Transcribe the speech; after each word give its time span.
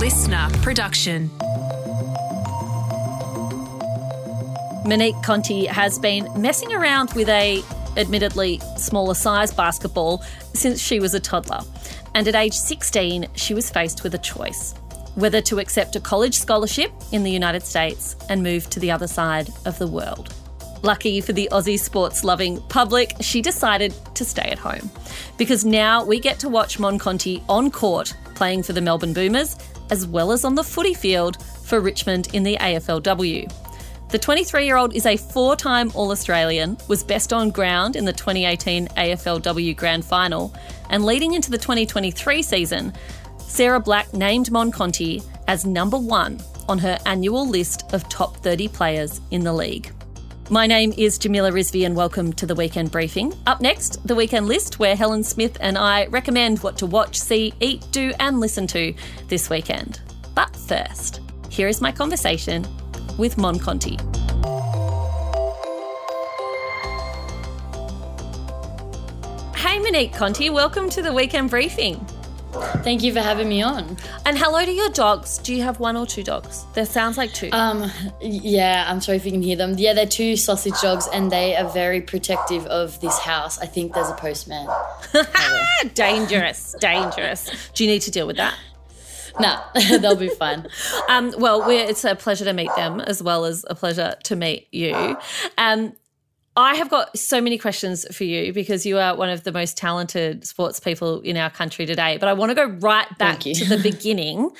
listener 0.00 0.48
production. 0.62 1.30
Monique 4.86 5.22
Conti 5.22 5.66
has 5.66 5.98
been 5.98 6.26
messing 6.40 6.72
around 6.72 7.12
with 7.12 7.28
a 7.28 7.62
admittedly 7.98 8.62
smaller 8.78 9.12
size 9.12 9.52
basketball 9.52 10.24
since 10.54 10.80
she 10.80 11.00
was 11.00 11.12
a 11.12 11.20
toddler. 11.20 11.60
And 12.14 12.26
at 12.26 12.34
age 12.34 12.54
16, 12.54 13.26
she 13.34 13.52
was 13.52 13.68
faced 13.68 14.02
with 14.02 14.14
a 14.14 14.18
choice 14.18 14.74
whether 15.16 15.42
to 15.42 15.58
accept 15.58 15.96
a 15.96 16.00
college 16.00 16.38
scholarship 16.38 16.92
in 17.12 17.22
the 17.22 17.30
United 17.30 17.62
States 17.62 18.16
and 18.30 18.42
move 18.42 18.70
to 18.70 18.80
the 18.80 18.90
other 18.90 19.06
side 19.06 19.50
of 19.66 19.78
the 19.78 19.86
world. 19.86 20.32
Lucky 20.82 21.20
for 21.20 21.34
the 21.34 21.46
Aussie 21.52 21.78
sports 21.78 22.24
loving 22.24 22.58
public, 22.68 23.12
she 23.20 23.42
decided 23.42 23.92
to 24.14 24.24
stay 24.24 24.48
at 24.50 24.58
home. 24.58 24.90
Because 25.36 25.62
now 25.62 26.02
we 26.02 26.18
get 26.18 26.38
to 26.38 26.48
watch 26.48 26.78
Mon 26.78 26.98
Conti 26.98 27.42
on 27.50 27.70
court 27.70 28.14
playing 28.40 28.62
for 28.62 28.72
the 28.72 28.80
Melbourne 28.80 29.12
Boomers, 29.12 29.54
as 29.90 30.06
well 30.06 30.32
as 30.32 30.44
on 30.44 30.54
the 30.54 30.64
footy 30.64 30.94
field 30.94 31.42
for 31.42 31.80
Richmond 31.80 32.28
in 32.34 32.42
the 32.42 32.56
AFLW. 32.56 33.50
The 34.10 34.18
23 34.18 34.66
year 34.66 34.76
old 34.76 34.94
is 34.94 35.06
a 35.06 35.16
four 35.16 35.54
time 35.54 35.92
All 35.94 36.10
Australian, 36.10 36.76
was 36.88 37.04
best 37.04 37.32
on 37.32 37.50
ground 37.50 37.94
in 37.94 38.04
the 38.04 38.12
2018 38.12 38.88
AFLW 38.88 39.76
Grand 39.76 40.04
Final, 40.04 40.52
and 40.88 41.04
leading 41.04 41.34
into 41.34 41.50
the 41.50 41.58
2023 41.58 42.42
season, 42.42 42.92
Sarah 43.38 43.80
Black 43.80 44.12
named 44.12 44.50
Mon 44.50 44.72
Conti 44.72 45.22
as 45.46 45.64
number 45.64 45.96
one 45.96 46.40
on 46.68 46.78
her 46.78 46.98
annual 47.06 47.48
list 47.48 47.92
of 47.92 48.08
top 48.08 48.36
30 48.38 48.68
players 48.68 49.20
in 49.30 49.42
the 49.42 49.52
league. 49.52 49.92
My 50.52 50.66
name 50.66 50.92
is 50.98 51.16
Jamila 51.16 51.52
Rizvi, 51.52 51.86
and 51.86 51.94
welcome 51.94 52.32
to 52.32 52.44
the 52.44 52.56
weekend 52.56 52.90
briefing. 52.90 53.32
Up 53.46 53.60
next, 53.60 54.04
the 54.04 54.16
weekend 54.16 54.48
list, 54.48 54.80
where 54.80 54.96
Helen 54.96 55.22
Smith 55.22 55.56
and 55.60 55.78
I 55.78 56.06
recommend 56.06 56.58
what 56.58 56.76
to 56.78 56.86
watch, 56.86 57.20
see, 57.20 57.54
eat, 57.60 57.86
do, 57.92 58.12
and 58.18 58.40
listen 58.40 58.66
to 58.66 58.92
this 59.28 59.48
weekend. 59.48 60.00
But 60.34 60.56
first, 60.56 61.20
here 61.50 61.68
is 61.68 61.80
my 61.80 61.92
conversation 61.92 62.66
with 63.16 63.38
Mon 63.38 63.60
Conti. 63.60 63.96
Hey, 69.54 69.78
Monique 69.78 70.12
Conti, 70.12 70.50
welcome 70.50 70.90
to 70.90 71.00
the 71.00 71.12
weekend 71.12 71.50
briefing. 71.50 72.04
Thank 72.82 73.02
you 73.02 73.12
for 73.12 73.20
having 73.20 73.48
me 73.48 73.62
on. 73.62 73.96
And 74.26 74.36
hello 74.36 74.64
to 74.64 74.72
your 74.72 74.88
dogs. 74.90 75.38
Do 75.38 75.54
you 75.54 75.62
have 75.62 75.78
one 75.80 75.96
or 75.96 76.06
two 76.06 76.22
dogs? 76.22 76.64
There 76.74 76.86
sounds 76.86 77.16
like 77.16 77.32
two. 77.32 77.50
Um, 77.52 77.90
yeah, 78.20 78.86
I'm 78.88 79.00
sorry 79.00 79.16
if 79.16 79.24
you 79.24 79.32
can 79.32 79.42
hear 79.42 79.56
them. 79.56 79.74
Yeah, 79.78 79.92
they're 79.92 80.06
two 80.06 80.36
sausage 80.36 80.80
dogs, 80.80 81.08
and 81.12 81.30
they 81.30 81.56
are 81.56 81.68
very 81.68 82.00
protective 82.00 82.66
of 82.66 83.00
this 83.00 83.18
house. 83.18 83.58
I 83.58 83.66
think 83.66 83.94
there's 83.94 84.10
a 84.10 84.14
postman. 84.14 84.68
dangerous, 85.94 86.74
dangerous. 86.80 87.70
Do 87.74 87.84
you 87.84 87.90
need 87.90 88.02
to 88.02 88.10
deal 88.10 88.26
with 88.26 88.36
that? 88.36 88.54
Nah, 89.38 89.62
they'll 89.98 90.16
be 90.16 90.28
fine. 90.28 90.66
Um, 91.08 91.34
well, 91.38 91.68
it's 91.68 92.04
a 92.04 92.14
pleasure 92.14 92.44
to 92.44 92.52
meet 92.52 92.70
them 92.76 93.00
as 93.00 93.20
well 93.20 93.44
as 93.44 93.64
a 93.68 93.74
pleasure 93.74 94.14
to 94.24 94.36
meet 94.36 94.68
you. 94.70 95.16
Um, 95.58 95.92
I 96.60 96.74
have 96.74 96.90
got 96.90 97.16
so 97.18 97.40
many 97.40 97.56
questions 97.56 98.04
for 98.14 98.24
you 98.24 98.52
because 98.52 98.84
you 98.84 98.98
are 98.98 99.16
one 99.16 99.30
of 99.30 99.44
the 99.44 99.52
most 99.52 99.78
talented 99.78 100.46
sports 100.46 100.78
people 100.78 101.20
in 101.20 101.36
our 101.38 101.48
country 101.48 101.86
today. 101.86 102.18
But 102.18 102.28
I 102.28 102.34
want 102.34 102.50
to 102.50 102.54
go 102.54 102.66
right 102.66 103.06
back 103.18 103.40
to 103.40 103.64
the 103.64 103.78
beginning, 103.82 104.50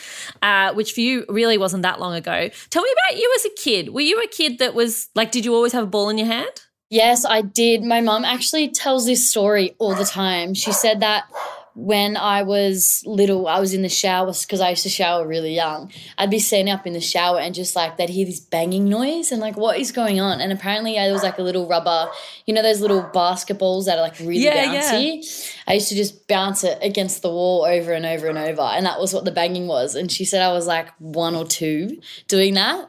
uh, 0.40 0.72
which 0.72 0.92
for 0.92 1.00
you 1.00 1.26
really 1.28 1.58
wasn't 1.58 1.82
that 1.82 2.00
long 2.00 2.14
ago. 2.14 2.48
Tell 2.70 2.82
me 2.82 2.90
about 3.04 3.18
you 3.18 3.32
as 3.36 3.44
a 3.44 3.50
kid. 3.56 3.90
Were 3.90 4.00
you 4.00 4.22
a 4.22 4.28
kid 4.28 4.58
that 4.60 4.74
was 4.74 5.10
like, 5.14 5.30
did 5.30 5.44
you 5.44 5.54
always 5.54 5.72
have 5.72 5.84
a 5.84 5.86
ball 5.86 6.08
in 6.08 6.16
your 6.16 6.26
hand? 6.26 6.62
Yes, 6.88 7.24
I 7.24 7.42
did. 7.42 7.84
My 7.84 8.00
mum 8.00 8.24
actually 8.24 8.70
tells 8.70 9.06
this 9.06 9.28
story 9.28 9.76
all 9.78 9.94
the 9.94 10.04
time. 10.04 10.54
She 10.54 10.72
said 10.72 11.00
that 11.00 11.30
when 11.74 12.16
I 12.16 12.42
was 12.42 13.02
little, 13.06 13.46
I 13.46 13.60
was 13.60 13.74
in 13.74 13.82
the 13.82 13.88
shower 13.88 14.32
because 14.32 14.60
I 14.60 14.70
used 14.70 14.82
to 14.82 14.88
shower 14.88 15.26
really 15.26 15.54
young. 15.54 15.92
I'd 16.18 16.30
be 16.30 16.38
standing 16.38 16.72
up 16.72 16.86
in 16.86 16.92
the 16.92 17.00
shower 17.00 17.38
and 17.38 17.54
just 17.54 17.76
like 17.76 17.96
they'd 17.96 18.08
hear 18.08 18.26
this 18.26 18.40
banging 18.40 18.88
noise 18.88 19.30
and 19.30 19.40
like 19.40 19.56
what 19.56 19.78
is 19.78 19.92
going 19.92 20.20
on? 20.20 20.40
And 20.40 20.52
apparently 20.52 20.94
there 20.94 21.12
was 21.12 21.22
like 21.22 21.38
a 21.38 21.42
little 21.42 21.68
rubber, 21.68 22.10
you 22.46 22.54
know, 22.54 22.62
those 22.62 22.80
little 22.80 23.02
basketballs 23.02 23.86
that 23.86 23.98
are 23.98 24.02
like 24.02 24.18
really 24.18 24.44
yeah, 24.44 24.66
bouncy. 24.66 25.22
Yeah. 25.22 25.52
I 25.68 25.74
used 25.74 25.88
to 25.88 25.94
just 25.94 26.26
bounce 26.26 26.64
it 26.64 26.78
against 26.82 27.22
the 27.22 27.30
wall 27.30 27.64
over 27.64 27.92
and 27.92 28.04
over 28.04 28.26
and 28.26 28.38
over, 28.38 28.62
and 28.62 28.84
that 28.86 29.00
was 29.00 29.14
what 29.14 29.24
the 29.24 29.32
banging 29.32 29.66
was. 29.66 29.94
And 29.94 30.10
she 30.10 30.24
said 30.24 30.42
I 30.42 30.52
was 30.52 30.66
like 30.66 30.88
one 30.98 31.34
or 31.34 31.44
two 31.44 32.00
doing 32.28 32.54
that. 32.54 32.88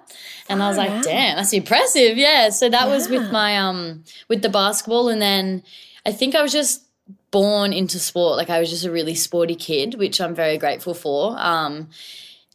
And 0.50 0.62
oh, 0.62 0.66
I 0.66 0.68
was 0.68 0.78
like, 0.78 1.04
damn, 1.04 1.38
that's 1.38 1.54
impressive. 1.54 2.18
Yeah. 2.18 2.50
So 2.50 2.70
that 2.70 2.88
yeah. 2.88 2.94
was 2.94 3.10
with 3.10 3.32
my 3.32 3.58
um 3.58 4.04
with 4.28 4.42
the 4.42 4.50
basketball 4.50 5.10
and 5.10 5.22
then 5.22 5.64
I 6.06 6.12
think 6.12 6.36
I 6.36 6.42
was 6.42 6.52
just 6.52 6.84
born 7.32 7.74
into 7.74 8.00
sport. 8.00 8.38
Like 8.38 8.50
I 8.50 8.60
was 8.60 8.70
just 8.70 8.86
a 8.86 8.92
really 8.92 9.16
sporty 9.16 9.56
kid, 9.56 9.96
which 9.96 10.20
I'm 10.22 10.36
very 10.36 10.58
grateful 10.58 10.94
for. 10.94 11.36
Um, 11.38 11.90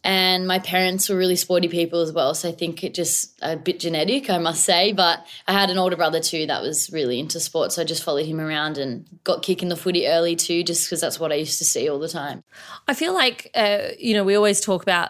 and 0.03 0.47
my 0.47 0.59
parents 0.59 1.09
were 1.09 1.17
really 1.17 1.35
sporty 1.35 1.67
people 1.67 2.01
as 2.01 2.13
well. 2.13 2.33
So 2.33 2.47
I 2.47 2.51
think 2.53 2.83
it 2.83 2.93
just 2.93 3.37
a 3.41 3.57
bit 3.57 3.79
genetic, 3.79 4.29
I 4.29 4.37
must 4.37 4.63
say. 4.63 4.93
But 4.93 5.25
I 5.47 5.53
had 5.53 5.69
an 5.69 5.77
older 5.77 5.97
brother 5.97 6.21
too 6.21 6.45
that 6.45 6.61
was 6.61 6.89
really 6.91 7.19
into 7.19 7.39
sports. 7.39 7.75
So 7.75 7.81
I 7.81 7.85
just 7.85 8.03
followed 8.03 8.25
him 8.25 8.39
around 8.39 8.77
and 8.77 9.05
got 9.23 9.41
kicking 9.41 9.69
the 9.69 9.75
footy 9.75 10.07
early 10.07 10.35
too, 10.35 10.63
just 10.63 10.85
because 10.85 11.01
that's 11.01 11.19
what 11.19 11.31
I 11.31 11.35
used 11.35 11.57
to 11.57 11.65
see 11.65 11.89
all 11.89 11.99
the 11.99 12.07
time. 12.07 12.43
I 12.87 12.93
feel 12.93 13.13
like, 13.13 13.49
uh, 13.53 13.89
you 13.99 14.13
know, 14.13 14.23
we 14.23 14.35
always 14.35 14.61
talk 14.61 14.81
about 14.83 15.09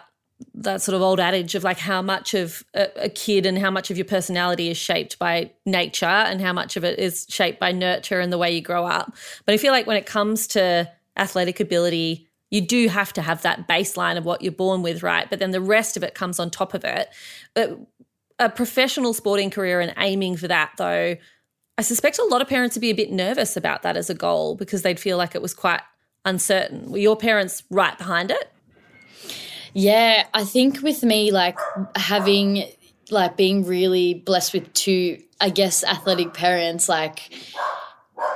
that 0.54 0.82
sort 0.82 0.94
of 0.94 1.02
old 1.02 1.20
adage 1.20 1.54
of 1.54 1.64
like 1.64 1.78
how 1.78 2.02
much 2.02 2.34
of 2.34 2.64
a, 2.74 3.04
a, 3.04 3.08
kid 3.08 3.46
and 3.46 3.58
how 3.58 3.70
much 3.70 3.90
of 3.90 3.96
your 3.96 4.04
personality 4.04 4.70
is 4.70 4.76
shaped 4.76 5.18
by 5.18 5.50
nature 5.66 6.06
and 6.06 6.40
how 6.40 6.52
much 6.52 6.76
of 6.76 6.84
it 6.84 6.98
is 6.98 7.26
shaped 7.28 7.60
by 7.60 7.72
nurture 7.72 8.20
and 8.20 8.32
the 8.32 8.38
way 8.38 8.52
you 8.52 8.60
grow 8.60 8.84
up. 8.84 9.14
But 9.44 9.54
I 9.54 9.56
feel 9.56 9.72
like 9.72 9.86
when 9.86 9.96
it 9.96 10.06
comes 10.06 10.46
to 10.48 10.90
athletic 11.16 11.60
ability, 11.60 12.28
you 12.50 12.60
do 12.60 12.88
have 12.88 13.12
to 13.14 13.22
have 13.22 13.42
that 13.42 13.68
baseline 13.68 14.16
of 14.16 14.24
what 14.24 14.42
you're 14.42 14.52
born 14.52 14.82
with, 14.82 15.02
right? 15.02 15.28
But 15.28 15.38
then 15.38 15.50
the 15.50 15.60
rest 15.60 15.96
of 15.96 16.02
it 16.02 16.14
comes 16.14 16.38
on 16.38 16.50
top 16.50 16.74
of 16.74 16.84
it. 16.84 17.08
A 18.38 18.48
professional 18.48 19.12
sporting 19.12 19.50
career 19.50 19.80
and 19.80 19.92
aiming 19.98 20.36
for 20.36 20.48
that, 20.48 20.72
though, 20.78 21.16
I 21.76 21.82
suspect 21.82 22.18
a 22.18 22.24
lot 22.24 22.42
of 22.42 22.48
parents 22.48 22.74
would 22.74 22.80
be 22.80 22.90
a 22.90 22.94
bit 22.94 23.12
nervous 23.12 23.56
about 23.56 23.82
that 23.82 23.96
as 23.96 24.10
a 24.10 24.14
goal 24.14 24.56
because 24.56 24.82
they'd 24.82 24.98
feel 24.98 25.16
like 25.16 25.34
it 25.34 25.42
was 25.42 25.54
quite 25.54 25.82
uncertain. 26.24 26.90
Were 26.90 26.98
your 26.98 27.16
parents 27.16 27.62
right 27.70 27.96
behind 27.96 28.30
it? 28.30 28.52
Yeah, 29.74 30.26
I 30.34 30.44
think 30.44 30.82
with 30.82 31.02
me, 31.02 31.30
like 31.30 31.58
having, 31.96 32.64
like 33.10 33.36
being 33.36 33.64
really 33.64 34.14
blessed 34.14 34.52
with 34.52 34.72
two, 34.72 35.22
I 35.40 35.50
guess, 35.50 35.84
athletic 35.84 36.34
parents, 36.34 36.88
like 36.88 37.32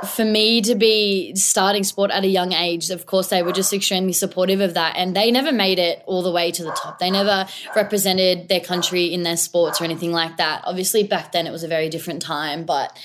for 0.06 0.25
me 0.25 0.60
to 0.62 0.75
be 0.75 1.34
starting 1.34 1.84
sport 1.84 2.10
at 2.10 2.25
a 2.25 2.28
young 2.28 2.53
age, 2.53 2.91
of 2.91 3.06
course, 3.06 3.28
they 3.28 3.42
were 3.42 3.53
just 3.53 3.72
extremely 3.72 4.12
supportive 4.12 4.60
of 4.60 4.75
that. 4.75 4.94
And 4.97 5.15
they 5.16 5.31
never 5.31 5.53
made 5.53 5.78
it 5.78 6.03
all 6.06 6.22
the 6.22 6.31
way 6.31 6.50
to 6.53 6.62
the 6.62 6.72
top. 6.72 6.98
They 6.98 7.10
never 7.10 7.47
represented 7.75 8.48
their 8.48 8.60
country 8.60 9.06
in 9.06 9.22
their 9.22 9.37
sports 9.37 9.81
or 9.81 9.84
anything 9.84 10.12
like 10.12 10.37
that. 10.37 10.62
Obviously, 10.65 11.03
back 11.03 11.32
then 11.32 11.47
it 11.47 11.50
was 11.50 11.62
a 11.62 11.69
very 11.69 11.88
different 11.88 12.22
time. 12.22 12.65
But 12.65 12.97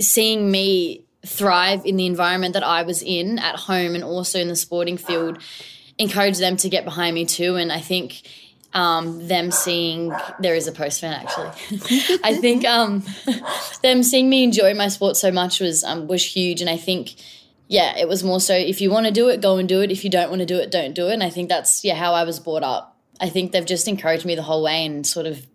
seeing 0.00 0.50
me 0.50 1.04
thrive 1.24 1.84
in 1.84 1.96
the 1.96 2.06
environment 2.06 2.54
that 2.54 2.64
I 2.64 2.82
was 2.82 3.02
in 3.02 3.38
at 3.38 3.56
home 3.56 3.94
and 3.94 4.02
also 4.02 4.38
in 4.38 4.48
the 4.48 4.56
sporting 4.56 4.96
field 4.96 5.38
encourage 6.00 6.38
them 6.38 6.56
to 6.56 6.68
get 6.68 6.84
behind 6.84 7.14
me 7.14 7.26
too. 7.26 7.56
And 7.56 7.70
I 7.70 7.80
think 7.80 8.22
um, 8.72 9.26
them 9.28 9.50
seeing 9.50 10.12
there 10.40 10.54
is 10.54 10.66
a 10.66 10.72
post 10.72 11.00
fan 11.00 11.12
actually. 11.12 11.50
I 12.24 12.34
think 12.34 12.64
um, 12.64 13.04
them 13.82 14.02
seeing 14.02 14.28
me 14.28 14.42
enjoy 14.42 14.74
my 14.74 14.88
sport 14.88 15.16
so 15.16 15.30
much 15.30 15.60
was 15.60 15.84
um, 15.84 16.06
was 16.06 16.24
huge, 16.24 16.60
and 16.60 16.70
I 16.70 16.76
think 16.76 17.14
yeah, 17.68 17.96
it 17.96 18.08
was 18.08 18.24
more 18.24 18.40
so 18.40 18.54
if 18.54 18.80
you 18.80 18.90
want 18.90 19.06
to 19.06 19.12
do 19.12 19.28
it, 19.28 19.40
go 19.40 19.58
and 19.58 19.68
do 19.68 19.80
it. 19.82 19.92
If 19.92 20.02
you 20.04 20.10
don't 20.10 20.30
want 20.30 20.40
to 20.40 20.46
do 20.46 20.56
it, 20.56 20.70
don't 20.70 20.94
do 20.94 21.08
it. 21.08 21.14
And 21.14 21.22
I 21.22 21.30
think 21.30 21.48
that's 21.48 21.84
yeah 21.84 21.94
how 21.94 22.14
I 22.14 22.24
was 22.24 22.40
brought 22.40 22.62
up. 22.62 22.96
I 23.20 23.28
think 23.28 23.52
they've 23.52 23.66
just 23.66 23.86
encouraged 23.86 24.24
me 24.24 24.34
the 24.34 24.42
whole 24.42 24.62
way 24.62 24.86
and 24.86 25.06
sort 25.06 25.26
of 25.26 25.46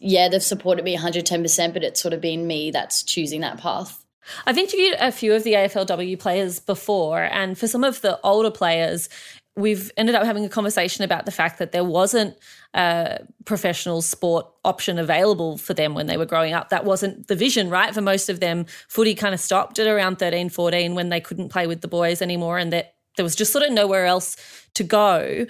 yeah 0.00 0.28
they've 0.28 0.42
supported 0.42 0.84
me 0.84 0.96
110%, 0.96 1.72
but 1.72 1.84
it's 1.84 2.00
sort 2.00 2.14
of 2.14 2.20
been 2.20 2.46
me 2.46 2.70
that's 2.70 3.02
choosing 3.02 3.42
that 3.42 3.58
path. 3.58 3.98
I've 4.46 4.58
interviewed 4.58 4.94
a 5.00 5.10
few 5.10 5.34
of 5.34 5.42
the 5.42 5.54
AFLW 5.54 6.18
players 6.18 6.60
before, 6.60 7.24
and 7.24 7.58
for 7.58 7.66
some 7.66 7.82
of 7.82 8.00
the 8.02 8.20
older 8.22 8.52
players, 8.52 9.08
we've 9.54 9.92
ended 9.96 10.14
up 10.14 10.24
having 10.24 10.44
a 10.44 10.48
conversation 10.48 11.04
about 11.04 11.26
the 11.26 11.30
fact 11.30 11.58
that 11.58 11.72
there 11.72 11.84
wasn't 11.84 12.36
a 12.72 13.18
professional 13.44 14.00
sport 14.00 14.46
option 14.64 14.98
available 14.98 15.58
for 15.58 15.74
them 15.74 15.94
when 15.94 16.06
they 16.06 16.16
were 16.16 16.24
growing 16.24 16.54
up. 16.54 16.70
That 16.70 16.84
wasn't 16.84 17.28
the 17.28 17.36
vision, 17.36 17.68
right? 17.68 17.92
For 17.92 18.00
most 18.00 18.30
of 18.30 18.40
them, 18.40 18.64
footy 18.88 19.14
kind 19.14 19.34
of 19.34 19.40
stopped 19.40 19.78
at 19.78 19.86
around 19.86 20.18
13, 20.18 20.48
14 20.48 20.94
when 20.94 21.10
they 21.10 21.20
couldn't 21.20 21.50
play 21.50 21.66
with 21.66 21.82
the 21.82 21.88
boys 21.88 22.22
anymore 22.22 22.56
and 22.56 22.72
that 22.72 22.94
there 23.16 23.24
was 23.24 23.34
just 23.34 23.52
sort 23.52 23.64
of 23.64 23.72
nowhere 23.72 24.06
else 24.06 24.36
to 24.74 24.84
go. 24.84 25.46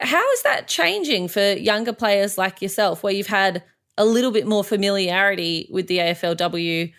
How 0.00 0.30
is 0.32 0.42
that 0.42 0.68
changing 0.68 1.26
for 1.26 1.54
younger 1.54 1.92
players 1.92 2.38
like 2.38 2.62
yourself, 2.62 3.02
where 3.02 3.12
you've 3.12 3.26
had 3.26 3.64
a 3.98 4.04
little 4.04 4.30
bit 4.30 4.46
more 4.46 4.62
familiarity 4.62 5.68
with 5.72 5.88
the 5.88 5.98
AFLW 5.98 6.92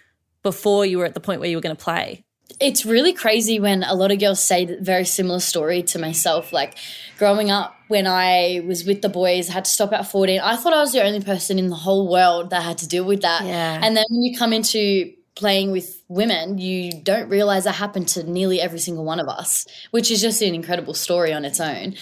before 0.44 0.86
you 0.86 0.98
were 0.98 1.06
at 1.06 1.14
the 1.14 1.20
point 1.22 1.40
where 1.40 1.50
you 1.50 1.56
were 1.56 1.62
going 1.62 1.76
to 1.76 1.82
play? 1.84 2.25
It's 2.60 2.86
really 2.86 3.14
crazy 3.14 3.60
when 3.60 3.84
a 3.84 3.94
lot 3.94 4.12
of 4.12 4.20
girls 4.20 4.40
say 4.40 4.66
that 4.66 4.82
very 4.82 5.06
similar 5.06 5.40
story 5.40 5.84
to 5.84 6.00
myself. 6.00 6.54
Like 6.54 6.76
growing 7.18 7.52
up, 7.52 7.76
when 7.88 8.08
I 8.08 8.62
was 8.66 8.86
with 8.86 9.02
the 9.02 9.10
boys, 9.10 9.50
I 9.50 9.54
had 9.54 9.66
to 9.66 9.72
stop 9.72 9.94
at 9.94 10.08
14. 10.08 10.40
I 10.40 10.56
thought 10.56 10.74
I 10.74 10.80
was 10.80 10.92
the 10.92 11.04
only 11.04 11.22
person 11.22 11.60
in 11.60 11.68
the 11.68 11.76
whole 11.76 12.10
world 12.10 12.50
that 12.50 12.64
had 12.64 12.78
to 12.80 12.88
deal 12.88 13.04
with 13.06 13.22
that. 13.22 13.46
Yeah. 13.46 13.80
And 13.82 13.96
then 13.96 14.06
when 14.10 14.24
you 14.24 14.38
come 14.38 14.54
into 14.54 15.14
playing 15.36 15.72
with 15.72 16.02
women, 16.08 16.58
you 16.58 16.92
don't 17.04 17.30
realize 17.30 17.66
that 17.66 17.74
happened 17.74 18.08
to 18.08 18.24
nearly 18.24 18.62
every 18.62 18.80
single 18.80 19.04
one 19.04 19.20
of 19.20 19.28
us, 19.28 19.68
which 19.92 20.10
is 20.10 20.22
just 20.22 20.42
an 20.42 20.56
incredible 20.56 20.94
story 20.94 21.34
on 21.34 21.46
its 21.46 21.60
own. 21.60 21.96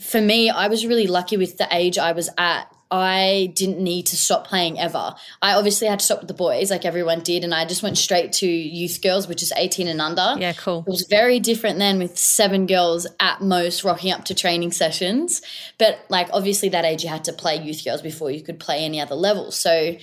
for 0.00 0.20
me, 0.20 0.50
I 0.50 0.68
was 0.68 0.86
really 0.86 1.06
lucky 1.06 1.36
with 1.36 1.56
the 1.56 1.68
age 1.70 1.98
I 1.98 2.12
was 2.12 2.28
at. 2.36 2.70
I 2.90 3.52
didn't 3.54 3.78
need 3.78 4.06
to 4.06 4.16
stop 4.16 4.46
playing 4.46 4.78
ever. 4.78 5.14
I 5.42 5.54
obviously 5.54 5.88
had 5.88 5.98
to 5.98 6.04
stop 6.04 6.20
with 6.20 6.28
the 6.28 6.34
boys, 6.34 6.70
like 6.70 6.84
everyone 6.84 7.20
did, 7.20 7.42
and 7.42 7.54
I 7.54 7.64
just 7.64 7.82
went 7.82 7.98
straight 7.98 8.32
to 8.34 8.46
youth 8.46 9.00
girls, 9.02 9.26
which 9.26 9.42
is 9.42 9.52
18 9.56 9.88
and 9.88 10.00
under. 10.00 10.34
Yeah, 10.38 10.52
cool. 10.52 10.84
It 10.86 10.90
was 10.90 11.06
very 11.08 11.40
different 11.40 11.78
then 11.78 11.98
with 11.98 12.18
seven 12.18 12.66
girls 12.66 13.06
at 13.20 13.40
most 13.40 13.84
rocking 13.84 14.12
up 14.12 14.24
to 14.26 14.34
training 14.34 14.72
sessions. 14.72 15.42
But, 15.78 16.04
like, 16.08 16.28
obviously, 16.32 16.68
that 16.70 16.84
age 16.84 17.02
you 17.02 17.10
had 17.10 17.24
to 17.24 17.32
play 17.32 17.56
youth 17.56 17.84
girls 17.84 18.02
before 18.02 18.30
you 18.30 18.42
could 18.42 18.60
play 18.60 18.84
any 18.84 19.00
other 19.00 19.14
level. 19.14 19.50
So, 19.50 19.96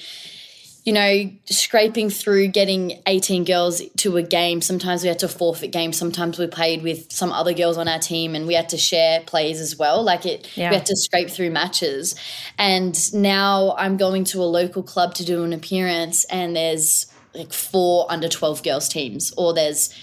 you 0.84 0.94
know, 0.94 1.30
scraping 1.46 2.10
through 2.10 2.48
getting 2.48 3.02
18 3.06 3.44
girls 3.44 3.84
to 3.98 4.18
a 4.18 4.24
game. 4.24 4.62
Sometimes 4.62 5.04
we 5.04 5.10
had 5.10 5.20
to 5.20 5.28
forfeit 5.28 5.72
games. 5.72 5.96
Sometimes 5.98 6.40
we 6.40 6.48
played 6.48 6.82
with 6.82 7.12
some 7.12 7.32
other 7.32 7.54
girls 7.54 7.78
on 7.78 7.88
our 7.88 8.00
team 8.00 8.34
and 8.34 8.48
we 8.48 8.56
had 8.56 8.70
to 8.70 8.78
share 8.78 9.22
plays 9.22 9.60
as 9.60 9.78
well. 9.78 10.02
Like 10.04 10.26
it, 10.26 10.50
yeah. 10.58 10.70
we 10.70 10.76
had 10.78 10.88
to 10.88 10.96
scrape 10.96 11.30
through 11.30 11.52
matches. 11.52 12.16
And 12.58 12.98
now 13.14 13.76
I'm 13.78 13.96
going 13.96 14.24
to 14.26 14.42
a 14.42 14.46
local 14.46 14.82
club 14.82 15.14
to 15.16 15.26
do 15.26 15.44
an 15.44 15.54
appearance 15.54 16.24
and 16.26 16.56
there's 16.56 17.06
like 17.36 17.54
four 17.54 18.12
under 18.12 18.28
12 18.28 18.64
girls 18.64 18.90
teams 18.90 19.32
or 19.38 19.54
there's 19.54 19.94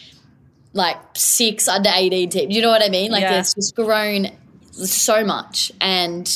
like 0.75 0.97
six 1.15 1.67
under 1.67 1.91
18 1.93 2.31
teams. 2.31 2.55
You 2.55 2.63
know 2.63 2.71
what 2.71 2.85
I 2.85 2.89
mean? 2.89 3.11
Like 3.11 3.23
yeah. 3.23 3.41
it's 3.41 3.55
just 3.55 3.75
grown 3.75 4.29
so 4.71 5.25
much. 5.25 5.73
And 5.81 6.31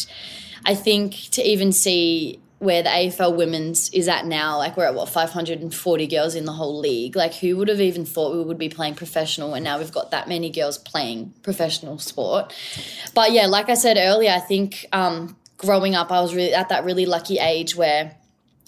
I 0.64 0.74
think 0.74 1.14
to 1.30 1.48
even 1.48 1.70
see 1.70 2.40
where 2.62 2.80
the 2.80 2.88
AFL 2.88 3.34
women's 3.34 3.88
is 3.88 4.06
at 4.06 4.24
now, 4.24 4.56
like 4.56 4.76
we're 4.76 4.84
at 4.84 4.94
what 4.94 5.08
540 5.08 6.06
girls 6.06 6.36
in 6.36 6.44
the 6.44 6.52
whole 6.52 6.78
league. 6.78 7.16
Like 7.16 7.34
who 7.34 7.56
would 7.56 7.66
have 7.66 7.80
even 7.80 8.04
thought 8.04 8.36
we 8.36 8.42
would 8.44 8.56
be 8.56 8.68
playing 8.68 8.94
professional 8.94 9.54
and 9.54 9.64
now 9.64 9.78
we've 9.78 9.90
got 9.90 10.12
that 10.12 10.28
many 10.28 10.48
girls 10.48 10.78
playing 10.78 11.34
professional 11.42 11.98
sport. 11.98 12.54
But 13.14 13.32
yeah, 13.32 13.46
like 13.46 13.68
I 13.68 13.74
said 13.74 13.96
earlier, 13.98 14.30
I 14.30 14.38
think 14.38 14.86
um, 14.92 15.36
growing 15.56 15.96
up 15.96 16.12
I 16.12 16.20
was 16.20 16.36
really 16.36 16.54
at 16.54 16.68
that 16.68 16.84
really 16.84 17.04
lucky 17.04 17.40
age 17.40 17.74
where 17.74 18.14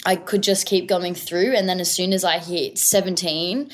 I 0.04 0.16
could 0.16 0.42
just 0.42 0.66
keep 0.66 0.88
going 0.88 1.14
through 1.14 1.54
and 1.54 1.68
then 1.68 1.78
as 1.78 1.88
soon 1.88 2.12
as 2.12 2.24
I 2.24 2.38
hit 2.40 2.78
17 2.78 3.70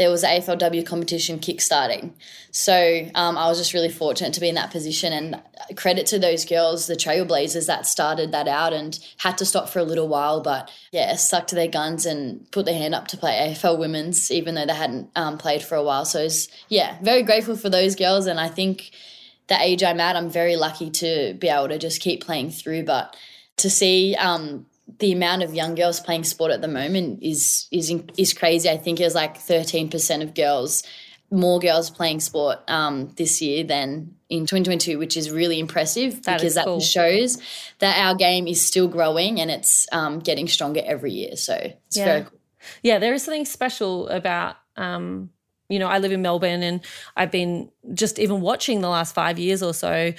there 0.00 0.10
was 0.10 0.24
AFLW 0.24 0.86
competition 0.86 1.38
kickstarting. 1.40 2.14
So 2.52 3.06
um, 3.14 3.36
I 3.36 3.48
was 3.48 3.58
just 3.58 3.74
really 3.74 3.90
fortunate 3.90 4.32
to 4.32 4.40
be 4.40 4.48
in 4.48 4.54
that 4.54 4.70
position. 4.70 5.12
And 5.12 5.42
credit 5.76 6.06
to 6.06 6.18
those 6.18 6.46
girls, 6.46 6.86
the 6.86 6.96
Trailblazers, 6.96 7.66
that 7.66 7.84
started 7.84 8.32
that 8.32 8.48
out 8.48 8.72
and 8.72 8.98
had 9.18 9.36
to 9.36 9.44
stop 9.44 9.68
for 9.68 9.78
a 9.78 9.82
little 9.82 10.08
while, 10.08 10.40
but 10.40 10.70
yeah, 10.90 11.14
stuck 11.16 11.48
to 11.48 11.54
their 11.54 11.68
guns 11.68 12.06
and 12.06 12.50
put 12.50 12.64
their 12.64 12.78
hand 12.78 12.94
up 12.94 13.08
to 13.08 13.18
play 13.18 13.52
AFL 13.52 13.78
women's, 13.78 14.30
even 14.30 14.54
though 14.54 14.64
they 14.64 14.72
hadn't 14.72 15.10
um, 15.16 15.36
played 15.36 15.62
for 15.62 15.74
a 15.74 15.84
while. 15.84 16.06
So 16.06 16.22
was, 16.22 16.48
yeah, 16.70 16.96
very 17.02 17.22
grateful 17.22 17.54
for 17.54 17.68
those 17.68 17.94
girls. 17.94 18.24
And 18.24 18.40
I 18.40 18.48
think 18.48 18.92
the 19.48 19.60
age 19.60 19.82
I'm 19.82 20.00
at, 20.00 20.16
I'm 20.16 20.30
very 20.30 20.56
lucky 20.56 20.88
to 20.92 21.34
be 21.34 21.50
able 21.50 21.68
to 21.68 21.78
just 21.78 22.00
keep 22.00 22.24
playing 22.24 22.52
through. 22.52 22.84
But 22.84 23.14
to 23.58 23.68
see 23.68 24.14
um, 24.14 24.64
the 24.98 25.12
amount 25.12 25.42
of 25.42 25.54
young 25.54 25.74
girls 25.74 26.00
playing 26.00 26.24
sport 26.24 26.52
at 26.52 26.60
the 26.60 26.68
moment 26.68 27.22
is 27.22 27.66
is 27.70 27.94
is 28.16 28.32
crazy. 28.32 28.68
I 28.68 28.76
think 28.76 29.00
it 29.00 29.04
was 29.04 29.14
like 29.14 29.36
thirteen 29.36 29.88
percent 29.88 30.22
of 30.22 30.34
girls, 30.34 30.82
more 31.30 31.58
girls 31.60 31.90
playing 31.90 32.20
sport 32.20 32.58
um, 32.68 33.12
this 33.16 33.40
year 33.40 33.64
than 33.64 34.14
in 34.28 34.46
2022, 34.46 34.98
which 34.98 35.16
is 35.16 35.30
really 35.30 35.58
impressive 35.58 36.22
that 36.22 36.38
because 36.38 36.54
that 36.54 36.64
cool. 36.64 36.80
shows 36.80 37.38
that 37.80 37.98
our 37.98 38.14
game 38.14 38.46
is 38.46 38.64
still 38.64 38.88
growing 38.88 39.40
and 39.40 39.50
it's 39.50 39.86
um, 39.92 40.20
getting 40.20 40.48
stronger 40.48 40.80
every 40.84 41.12
year. 41.12 41.36
So 41.36 41.54
it's 41.54 41.96
yeah. 41.96 42.04
very 42.04 42.22
cool. 42.22 42.38
Yeah, 42.82 42.98
there 42.98 43.14
is 43.14 43.22
something 43.22 43.44
special 43.44 44.08
about. 44.08 44.56
Um, 44.76 45.30
you 45.70 45.78
know, 45.78 45.86
I 45.86 45.98
live 45.98 46.12
in 46.12 46.20
Melbourne 46.20 46.62
and 46.62 46.80
I've 47.16 47.30
been 47.30 47.70
just 47.94 48.18
even 48.18 48.42
watching 48.42 48.82
the 48.82 48.90
last 48.90 49.14
five 49.14 49.38
years 49.38 49.62
or 49.62 49.72
so 49.72 50.12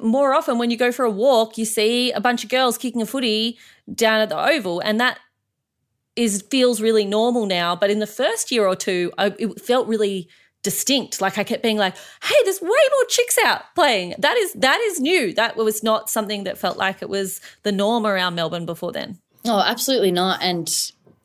more 0.00 0.34
often 0.34 0.58
when 0.58 0.70
you 0.70 0.76
go 0.76 0.90
for 0.90 1.04
a 1.04 1.10
walk, 1.10 1.56
you 1.56 1.64
see 1.64 2.12
a 2.12 2.20
bunch 2.20 2.44
of 2.44 2.50
girls 2.50 2.76
kicking 2.78 3.02
a 3.02 3.06
footy 3.06 3.58
down 3.92 4.20
at 4.20 4.28
the 4.28 4.38
oval, 4.38 4.80
and 4.80 5.00
that 5.00 5.18
is 6.16 6.42
feels 6.50 6.80
really 6.80 7.04
normal 7.04 7.46
now. 7.46 7.76
But 7.76 7.90
in 7.90 8.00
the 8.00 8.06
first 8.06 8.50
year 8.50 8.66
or 8.66 8.74
two, 8.74 9.12
I, 9.18 9.26
it 9.38 9.60
felt 9.60 9.86
really 9.86 10.28
distinct. 10.62 11.20
Like 11.20 11.38
I 11.38 11.44
kept 11.44 11.62
being 11.62 11.76
like, 11.76 11.94
"Hey, 12.22 12.34
there's 12.44 12.60
way 12.60 12.68
more 12.68 13.04
chicks 13.08 13.38
out 13.44 13.62
playing." 13.74 14.14
That 14.18 14.36
is 14.36 14.52
that 14.54 14.80
is 14.80 15.00
new. 15.00 15.32
That 15.34 15.56
was 15.56 15.82
not 15.82 16.10
something 16.10 16.44
that 16.44 16.58
felt 16.58 16.76
like 16.76 17.02
it 17.02 17.08
was 17.08 17.40
the 17.62 17.72
norm 17.72 18.06
around 18.06 18.34
Melbourne 18.34 18.66
before 18.66 18.92
then. 18.92 19.18
Oh, 19.44 19.60
absolutely 19.60 20.10
not. 20.10 20.42
And 20.42 20.68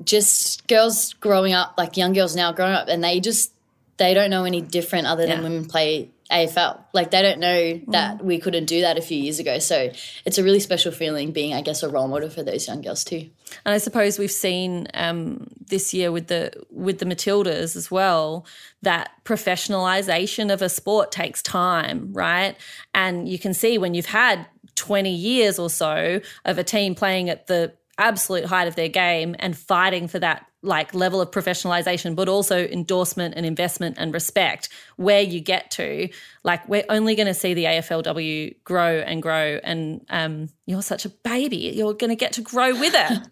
just 0.04 0.68
girls 0.68 1.14
growing 1.14 1.54
up, 1.54 1.74
like 1.78 1.98
young 1.98 2.14
girls 2.14 2.36
now 2.36 2.52
growing 2.52 2.74
up, 2.74 2.88
and 2.88 3.04
they 3.04 3.20
just 3.20 3.54
they 4.02 4.16
don't 4.16 4.32
know 4.32 4.46
any 4.46 4.62
different 4.62 5.06
other 5.06 5.28
than 5.28 5.38
yeah. 5.38 5.44
women 5.44 5.66
play 5.66 6.10
AFL. 6.32 6.84
Like 6.92 7.12
they 7.12 7.22
don't 7.22 7.40
know 7.40 7.80
that 7.90 8.18
mm. 8.18 8.24
we 8.24 8.40
couldn't 8.40 8.66
do 8.66 8.82
that 8.82 8.98
a 8.98 9.02
few 9.02 9.22
years 9.22 9.38
ago. 9.38 9.60
So 9.60 9.92
it's 10.26 10.40
a 10.40 10.44
really 10.44 10.60
special 10.60 10.92
feeling 10.92 11.32
being, 11.32 11.54
I 11.54 11.62
guess, 11.62 11.84
a 11.84 11.90
role 11.90 12.08
model 12.08 12.32
for 12.32 12.42
those 12.42 12.68
young 12.68 12.82
girls 12.82 13.04
too. 13.04 13.30
And 13.64 13.76
I 13.76 13.78
suppose 13.78 14.18
we've 14.18 14.32
seen 14.32 14.88
um, 14.96 15.48
this 15.68 15.94
year 15.94 16.12
with 16.12 16.28
the 16.28 16.52
with 16.72 16.98
the 16.98 17.06
Matildas 17.06 17.76
as 17.76 17.92
well 17.92 18.48
that 18.82 19.12
professionalization 19.24 20.52
of 20.52 20.64
a 20.64 20.70
sport 20.70 21.12
takes 21.12 21.44
time, 21.44 22.12
right? 22.12 22.56
And 22.96 23.30
you 23.30 23.38
can 23.38 23.54
see 23.54 23.78
when 23.78 23.94
you've 23.94 24.08
had 24.08 24.48
20 24.74 25.12
years 25.12 25.60
or 25.60 25.70
so 25.70 26.22
of 26.44 26.58
a 26.58 26.64
team 26.64 26.96
playing 26.96 27.30
at 27.30 27.46
the 27.46 27.74
absolute 28.00 28.46
height 28.46 28.68
of 28.68 28.76
their 28.76 28.90
game 28.90 29.36
and 29.38 29.56
fighting 29.56 30.08
for 30.08 30.18
that 30.18 30.48
like 30.64 30.94
level 30.94 31.20
of 31.20 31.32
professionalization 31.32 32.16
but 32.16 32.30
also 32.30 32.66
endorsement 32.68 33.34
and 33.36 33.46
investment 33.46 33.96
and 33.98 34.14
respect 34.14 34.70
where 34.96 35.22
you 35.22 35.40
get 35.40 35.72
to 35.72 36.08
like 36.44 36.68
we're 36.70 36.86
only 36.90 37.16
going 37.16 37.28
to 37.28 37.34
see 37.34 37.54
the 37.54 37.66
AFLW 37.66 38.56
grow 38.64 39.00
and 39.00 39.22
grow. 39.22 39.60
And 39.64 40.06
um, 40.10 40.50
you're 40.66 40.82
such 40.82 41.06
a 41.06 41.10
baby. 41.10 41.58
You're 41.58 41.94
going 41.94 42.10
to 42.10 42.16
get 42.16 42.34
to 42.34 42.42
grow 42.42 42.72
with 42.80 42.94
it. 42.96 43.20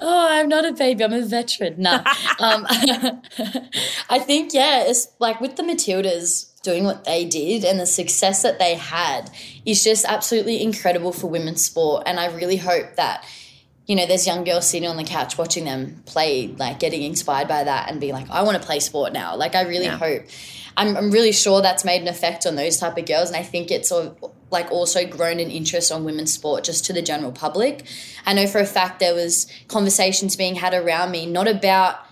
Oh 0.00 0.28
i'm 0.30 0.48
not 0.48 0.64
a 0.64 0.72
baby. 0.72 1.04
I'm 1.04 1.12
a 1.12 1.20
veteran. 1.20 1.74
No 1.76 1.92
um, 2.38 2.66
i 4.08 4.18
think 4.18 4.54
yeah 4.54 4.84
it's 4.86 5.08
like 5.18 5.42
with 5.42 5.56
the 5.56 5.62
matildas 5.62 6.50
doing 6.62 6.84
what 6.84 7.04
they 7.04 7.24
did 7.24 7.64
and 7.64 7.80
the 7.80 7.86
success 7.86 8.42
that 8.42 8.58
they 8.58 8.74
had 8.74 9.30
is 9.64 9.82
just 9.82 10.04
absolutely 10.04 10.62
incredible 10.62 11.12
for 11.12 11.28
women's 11.28 11.64
sport. 11.64 12.02
And 12.06 12.20
I 12.20 12.26
really 12.26 12.56
hope 12.56 12.96
that, 12.96 13.24
you 13.90 13.96
know, 13.96 14.06
there's 14.06 14.24
young 14.24 14.44
girls 14.44 14.70
sitting 14.70 14.88
on 14.88 14.96
the 14.96 15.02
couch 15.02 15.36
watching 15.36 15.64
them 15.64 16.00
play, 16.06 16.46
like 16.46 16.78
getting 16.78 17.02
inspired 17.02 17.48
by 17.48 17.64
that 17.64 17.90
and 17.90 18.00
being 18.00 18.12
like, 18.12 18.30
I 18.30 18.44
want 18.44 18.56
to 18.56 18.64
play 18.64 18.78
sport 18.78 19.12
now. 19.12 19.34
Like, 19.34 19.56
I 19.56 19.62
really 19.62 19.86
yeah. 19.86 19.98
hope. 19.98 20.22
I'm, 20.76 20.96
I'm 20.96 21.10
really 21.10 21.32
sure 21.32 21.60
that's 21.60 21.84
made 21.84 22.00
an 22.00 22.06
effect 22.06 22.46
on 22.46 22.54
those 22.54 22.76
type 22.76 22.96
of 22.96 23.04
girls. 23.06 23.30
And 23.30 23.36
I 23.36 23.42
think 23.42 23.72
it's 23.72 23.88
sort 23.88 24.06
of 24.06 24.32
like 24.52 24.70
also 24.70 25.04
grown 25.04 25.40
an 25.40 25.50
interest 25.50 25.90
on 25.90 26.04
women's 26.04 26.32
sport 26.32 26.62
just 26.62 26.84
to 26.84 26.92
the 26.92 27.02
general 27.02 27.32
public. 27.32 27.84
I 28.24 28.32
know 28.32 28.46
for 28.46 28.60
a 28.60 28.64
fact 28.64 29.00
there 29.00 29.12
was 29.12 29.48
conversations 29.66 30.36
being 30.36 30.54
had 30.54 30.72
around 30.72 31.10
me, 31.10 31.26
not 31.26 31.48
about– 31.48 31.98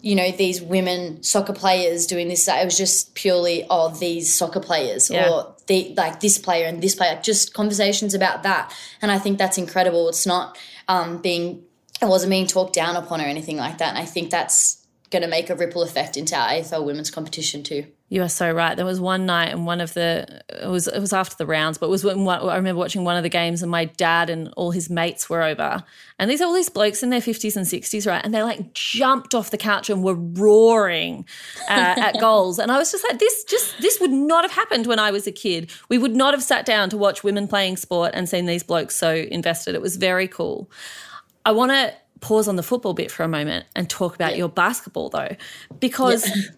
you 0.00 0.14
know 0.14 0.30
these 0.30 0.62
women 0.62 1.22
soccer 1.22 1.52
players 1.52 2.06
doing 2.06 2.28
this 2.28 2.46
it 2.46 2.64
was 2.64 2.76
just 2.76 3.14
purely 3.14 3.66
oh 3.68 3.88
these 3.88 4.32
soccer 4.32 4.60
players 4.60 5.10
yeah. 5.10 5.28
or 5.28 5.54
the 5.66 5.92
like 5.96 6.20
this 6.20 6.38
player 6.38 6.66
and 6.66 6.82
this 6.82 6.94
player 6.94 7.18
just 7.22 7.52
conversations 7.52 8.14
about 8.14 8.42
that 8.42 8.74
and 9.02 9.10
i 9.10 9.18
think 9.18 9.38
that's 9.38 9.58
incredible 9.58 10.08
it's 10.08 10.26
not 10.26 10.56
um, 10.88 11.18
being 11.18 11.64
it 12.00 12.06
wasn't 12.06 12.30
being 12.30 12.46
talked 12.46 12.74
down 12.74 12.96
upon 12.96 13.20
or 13.20 13.24
anything 13.24 13.56
like 13.56 13.78
that. 13.78 13.90
And 13.90 13.98
i 13.98 14.04
think 14.04 14.30
that's 14.30 14.86
going 15.10 15.22
to 15.22 15.28
make 15.28 15.50
a 15.50 15.54
ripple 15.54 15.82
effect 15.82 16.16
into 16.16 16.36
our 16.36 16.48
afl 16.48 16.84
women's 16.84 17.10
competition 17.10 17.62
too 17.62 17.86
you 18.10 18.22
are 18.22 18.28
so 18.28 18.50
right. 18.50 18.74
There 18.74 18.86
was 18.86 19.00
one 19.00 19.26
night, 19.26 19.50
and 19.50 19.66
one 19.66 19.82
of 19.82 19.92
the 19.92 20.42
it 20.48 20.68
was 20.68 20.88
it 20.88 20.98
was 20.98 21.12
after 21.12 21.36
the 21.36 21.44
rounds, 21.44 21.76
but 21.76 21.86
it 21.86 21.90
was 21.90 22.04
when 22.04 22.24
one, 22.24 22.40
I 22.40 22.56
remember 22.56 22.78
watching 22.78 23.04
one 23.04 23.18
of 23.18 23.22
the 23.22 23.28
games, 23.28 23.62
and 23.62 23.70
my 23.70 23.84
dad 23.84 24.30
and 24.30 24.48
all 24.56 24.70
his 24.70 24.88
mates 24.88 25.28
were 25.28 25.42
over, 25.42 25.84
and 26.18 26.30
these 26.30 26.40
are 26.40 26.46
all 26.46 26.54
these 26.54 26.70
blokes 26.70 27.02
in 27.02 27.10
their 27.10 27.20
fifties 27.20 27.54
and 27.54 27.68
sixties, 27.68 28.06
right? 28.06 28.24
And 28.24 28.32
they 28.32 28.42
like 28.42 28.72
jumped 28.72 29.34
off 29.34 29.50
the 29.50 29.58
couch 29.58 29.90
and 29.90 30.02
were 30.02 30.14
roaring 30.14 31.26
uh, 31.68 31.94
at 31.98 32.18
goals, 32.18 32.58
and 32.58 32.72
I 32.72 32.78
was 32.78 32.90
just 32.90 33.04
like, 33.08 33.18
this 33.18 33.44
just 33.44 33.78
this 33.82 34.00
would 34.00 34.12
not 34.12 34.42
have 34.42 34.52
happened 34.52 34.86
when 34.86 34.98
I 34.98 35.10
was 35.10 35.26
a 35.26 35.32
kid. 35.32 35.70
We 35.90 35.98
would 35.98 36.16
not 36.16 36.32
have 36.32 36.42
sat 36.42 36.64
down 36.64 36.88
to 36.90 36.96
watch 36.96 37.22
women 37.22 37.46
playing 37.46 37.76
sport 37.76 38.12
and 38.14 38.26
seen 38.26 38.46
these 38.46 38.62
blokes 38.62 38.96
so 38.96 39.14
invested. 39.14 39.74
It 39.74 39.82
was 39.82 39.96
very 39.96 40.28
cool. 40.28 40.70
I 41.44 41.52
want 41.52 41.72
to 41.72 41.92
pause 42.20 42.48
on 42.48 42.56
the 42.56 42.62
football 42.62 42.94
bit 42.94 43.10
for 43.10 43.22
a 43.22 43.28
moment 43.28 43.66
and 43.76 43.88
talk 43.88 44.14
about 44.14 44.32
yeah. 44.32 44.38
your 44.38 44.48
basketball 44.48 45.10
though, 45.10 45.36
because. 45.78 46.26
Yeah 46.26 46.52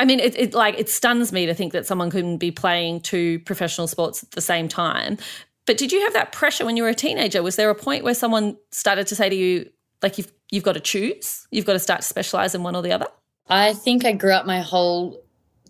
I 0.00 0.06
mean, 0.06 0.18
it, 0.18 0.34
it 0.38 0.54
like 0.54 0.78
it 0.78 0.88
stuns 0.88 1.30
me 1.30 1.44
to 1.44 1.52
think 1.52 1.74
that 1.74 1.86
someone 1.86 2.10
couldn't 2.10 2.38
be 2.38 2.50
playing 2.50 3.02
two 3.02 3.38
professional 3.40 3.86
sports 3.86 4.22
at 4.22 4.30
the 4.30 4.40
same 4.40 4.66
time. 4.66 5.18
But 5.66 5.76
did 5.76 5.92
you 5.92 6.00
have 6.00 6.14
that 6.14 6.32
pressure 6.32 6.64
when 6.64 6.78
you 6.78 6.84
were 6.84 6.88
a 6.88 6.94
teenager? 6.94 7.42
Was 7.42 7.56
there 7.56 7.68
a 7.68 7.74
point 7.74 8.02
where 8.02 8.14
someone 8.14 8.56
started 8.70 9.06
to 9.08 9.14
say 9.14 9.28
to 9.28 9.36
you, 9.36 9.70
like 10.02 10.16
you've 10.16 10.32
you've 10.50 10.64
got 10.64 10.72
to 10.72 10.80
choose, 10.80 11.46
you've 11.50 11.66
got 11.66 11.74
to 11.74 11.78
start 11.78 12.00
to 12.00 12.06
specialize 12.06 12.54
in 12.54 12.62
one 12.62 12.74
or 12.74 12.80
the 12.80 12.92
other? 12.92 13.08
I 13.46 13.74
think 13.74 14.06
I 14.06 14.12
grew 14.12 14.32
up 14.32 14.46
my 14.46 14.60
whole 14.60 15.22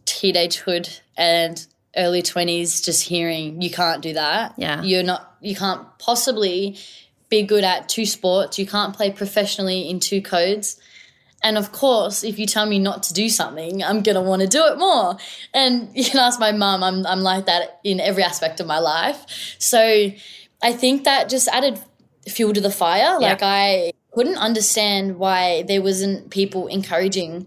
teenagehood 0.05 1.01
and 1.17 1.67
early 1.97 2.23
20s 2.23 2.85
just 2.85 3.03
hearing 3.03 3.61
you 3.61 3.71
can't 3.71 4.01
do 4.01 4.13
that. 4.13 4.55
Yeah. 4.57 4.81
You're 4.83 5.03
not 5.03 5.39
you 5.41 5.57
can't 5.57 5.89
possibly 5.99 6.79
be 7.31 7.43
good 7.43 7.65
at 7.65 7.89
two 7.89 8.07
sports. 8.07 8.61
You 8.61 8.67
can't 8.67 8.95
play 8.95 9.11
professionally 9.11 9.91
in 9.91 9.99
two 9.99 10.23
codes 10.23 10.81
And 11.43 11.57
of 11.57 11.73
course, 11.73 12.23
if 12.23 12.39
you 12.39 12.47
tell 12.47 12.67
me 12.67 12.79
not 12.79 13.03
to 13.05 13.15
do 13.15 13.29
something, 13.29 13.83
I'm 13.83 14.03
gonna 14.03 14.23
want 14.23 14.43
to 14.43 14.49
do 14.49 14.65
it 14.67 14.79
more. 14.79 15.17
And 15.55 15.91
you 15.95 16.05
can 16.05 16.19
ask 16.19 16.39
my 16.39 16.53
mum, 16.53 16.83
I'm 16.83 17.07
I'm 17.07 17.21
like 17.21 17.47
that 17.47 17.81
in 17.85 18.01
every 18.01 18.23
aspect 18.23 18.61
of 18.61 18.67
my 18.67 18.79
life. 18.79 19.25
So 19.59 20.11
I 20.63 20.73
think 20.73 21.05
that 21.05 21.29
just 21.29 21.49
added 21.49 21.81
fuel 22.29 22.53
to 22.53 22.61
the 22.61 22.71
fire. 22.71 23.19
Like 23.19 23.41
I 23.43 23.93
couldn't 24.13 24.37
understand 24.39 25.19
why 25.19 25.63
there 25.63 25.83
wasn't 25.83 26.31
people 26.31 26.67
encouraging 26.67 27.47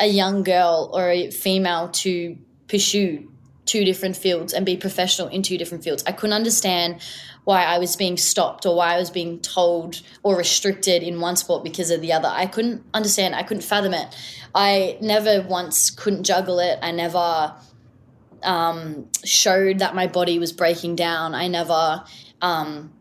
a 0.00 0.06
young 0.06 0.42
girl 0.44 0.90
or 0.92 1.10
a 1.10 1.30
female 1.30 1.88
to 1.88 2.38
pursue 2.68 3.30
two 3.66 3.84
different 3.84 4.16
fields 4.16 4.54
and 4.54 4.64
be 4.64 4.76
professional 4.76 5.28
in 5.28 5.42
two 5.42 5.58
different 5.58 5.84
fields. 5.84 6.02
I 6.06 6.12
couldn't 6.12 6.34
understand 6.34 7.00
why 7.48 7.64
I 7.64 7.78
was 7.78 7.96
being 7.96 8.18
stopped 8.18 8.66
or 8.66 8.76
why 8.76 8.94
I 8.94 8.98
was 8.98 9.08
being 9.08 9.40
told 9.40 10.02
or 10.22 10.36
restricted 10.36 11.02
in 11.02 11.18
one 11.18 11.34
sport 11.34 11.64
because 11.64 11.90
of 11.90 12.02
the 12.02 12.12
other. 12.12 12.28
I 12.28 12.44
couldn't 12.44 12.84
understand. 12.92 13.34
I 13.34 13.42
couldn't 13.42 13.62
fathom 13.62 13.94
it. 13.94 14.14
I 14.54 14.98
never 15.00 15.40
once 15.40 15.88
couldn't 15.88 16.24
juggle 16.24 16.58
it. 16.58 16.78
I 16.82 16.90
never 16.90 17.54
um, 18.42 19.08
showed 19.24 19.78
that 19.78 19.94
my 19.94 20.06
body 20.06 20.38
was 20.38 20.52
breaking 20.52 20.96
down. 20.96 21.34
I 21.34 21.48
never, 21.48 22.04
um, 22.42 22.92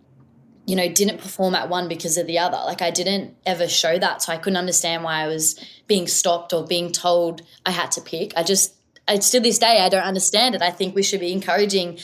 you 0.65 0.77
know, 0.77 0.87
didn't 0.87 1.17
perform 1.17 1.53
at 1.53 1.67
one 1.67 1.89
because 1.89 2.15
of 2.15 2.25
the 2.25 2.39
other. 2.39 2.55
Like 2.55 2.81
I 2.81 2.89
didn't 2.89 3.35
ever 3.45 3.67
show 3.67 3.99
that. 3.99 4.21
So 4.21 4.31
I 4.31 4.37
couldn't 4.37 4.55
understand 4.55 5.03
why 5.03 5.23
I 5.23 5.27
was 5.27 5.59
being 5.87 6.07
stopped 6.07 6.53
or 6.53 6.65
being 6.65 6.93
told 6.93 7.41
I 7.65 7.71
had 7.71 7.91
to 7.91 8.01
pick. 8.01 8.31
I 8.37 8.43
just, 8.43 8.73
I, 9.09 9.17
to 9.17 9.41
this 9.41 9.59
day, 9.59 9.81
I 9.81 9.89
don't 9.89 10.03
understand 10.03 10.55
it. 10.55 10.61
I 10.61 10.71
think 10.71 10.95
we 10.95 11.03
should 11.03 11.19
be 11.19 11.33
encouraging 11.33 11.99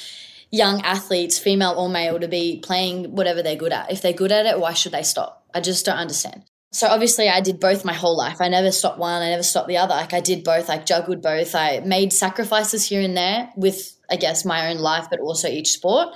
young 0.54 0.82
athletes, 0.82 1.40
female 1.40 1.74
or 1.76 1.90
male, 1.90 2.20
to 2.20 2.28
be 2.28 2.60
playing 2.64 3.16
whatever 3.16 3.42
they're 3.42 3.56
good 3.56 3.74
at. 3.74 3.92
If 3.92 4.04
they're 4.04 4.14
good 4.14 4.32
at 4.32 4.46
it, 4.46 4.60
why 4.60 4.74
should 4.74 4.92
they 4.92 5.02
stop? 5.02 5.44
I 5.52 5.60
just 5.60 5.84
don't 5.84 5.98
understand. 5.98 6.44
So 6.72 6.88
obviously 6.88 7.28
I 7.28 7.42
did 7.42 7.60
both 7.60 7.84
my 7.84 7.94
whole 7.94 8.16
life. 8.16 8.38
I 8.40 8.50
never 8.50 8.72
stopped 8.72 9.00
one, 9.00 9.22
I 9.22 9.32
never 9.32 9.44
stopped 9.44 9.68
the 9.68 9.78
other. 9.78 9.96
Like 9.96 10.14
I 10.14 10.22
did 10.22 10.44
both, 10.44 10.70
I 10.70 10.78
juggled 10.78 11.24
both. 11.24 11.56
I 11.56 11.80
made 11.80 12.14
sacrifices 12.14 12.88
here 12.88 13.02
and 13.02 13.18
there 13.18 13.52
with 13.56 13.98
I 14.12 14.16
guess 14.16 14.46
my 14.46 14.70
own 14.70 14.78
life, 14.78 15.08
but 15.10 15.20
also 15.20 15.48
each 15.48 15.72
sport. 15.72 16.10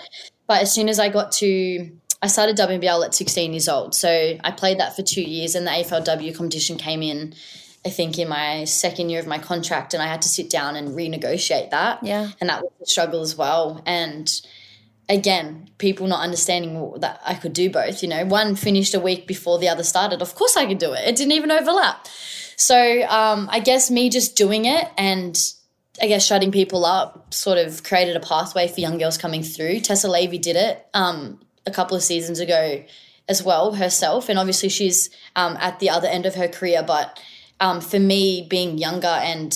But 0.48 0.62
as 0.62 0.72
soon 0.72 0.88
as 0.88 1.00
I 1.00 1.10
got 1.10 1.32
to 1.34 1.92
I 2.22 2.28
started 2.28 2.58
WNBL 2.58 3.06
at 3.06 3.16
16 3.16 3.54
years 3.54 3.68
old. 3.68 3.96
So 3.96 4.38
I 4.44 4.52
played 4.52 4.80
that 4.80 4.96
for 4.96 5.02
two 5.02 5.22
years 5.22 5.56
and 5.56 5.66
the 5.66 5.72
AFLW 5.72 6.36
competition 6.36 6.78
came 6.78 7.02
in 7.02 7.34
I 7.88 7.90
think 7.90 8.20
in 8.20 8.28
my 8.28 8.66
second 8.66 9.10
year 9.10 9.22
of 9.22 9.28
my 9.28 9.40
contract, 9.40 9.94
and 9.94 10.04
I 10.04 10.08
had 10.08 10.22
to 10.24 10.30
sit 10.30 10.50
down 10.50 10.76
and 10.76 10.90
renegotiate 10.90 11.70
that. 11.70 12.04
Yeah. 12.04 12.32
And 12.42 12.50
that 12.50 12.62
was 12.62 12.72
a 12.82 12.86
struggle 12.86 13.22
as 13.22 13.38
well. 13.38 13.82
And 13.86 14.30
again, 15.08 15.70
people 15.78 16.08
not 16.08 16.20
understanding 16.22 16.94
that 17.00 17.22
I 17.26 17.36
could 17.36 17.54
do 17.54 17.70
both. 17.70 18.04
You 18.04 18.10
know, 18.10 18.26
one 18.26 18.58
finished 18.58 18.94
a 18.94 19.00
week 19.00 19.26
before 19.26 19.58
the 19.58 19.70
other 19.70 19.84
started. 19.84 20.22
Of 20.22 20.36
course, 20.36 20.58
I 20.58 20.66
could 20.66 20.80
do 20.80 20.92
it. 20.92 21.08
It 21.08 21.16
didn't 21.16 21.32
even 21.32 21.50
overlap. 21.50 22.08
So 22.58 23.04
um, 23.08 23.48
I 23.50 23.62
guess 23.62 23.90
me 23.90 24.10
just 24.10 24.36
doing 24.36 24.66
it 24.66 24.86
and 24.98 25.40
I 26.02 26.08
guess 26.08 26.26
shutting 26.26 26.52
people 26.52 26.86
up 26.86 27.34
sort 27.34 27.58
of 27.58 27.84
created 27.84 28.18
a 28.18 28.20
pathway 28.20 28.68
for 28.68 28.82
young 28.82 28.98
girls 28.98 29.18
coming 29.18 29.44
through. 29.44 29.80
Tessa 29.80 30.10
Lavey 30.10 30.42
did 30.42 30.58
it 30.58 30.86
um, 30.94 31.40
a 31.66 31.72
couple 31.72 31.96
of 31.96 32.04
seasons 32.04 32.42
ago 32.42 32.84
as 33.30 33.44
well 33.44 33.74
herself, 33.74 34.30
and 34.30 34.40
obviously 34.40 34.70
she's 34.70 35.10
um, 35.36 35.58
at 35.60 35.80
the 35.80 35.90
other 35.90 36.08
end 36.08 36.26
of 36.26 36.36
her 36.36 36.48
career, 36.48 36.84
but 36.86 37.20
um, 37.60 37.82
for 37.82 38.00
me, 38.00 38.46
being 38.48 38.78
younger 38.78 39.08
and 39.08 39.56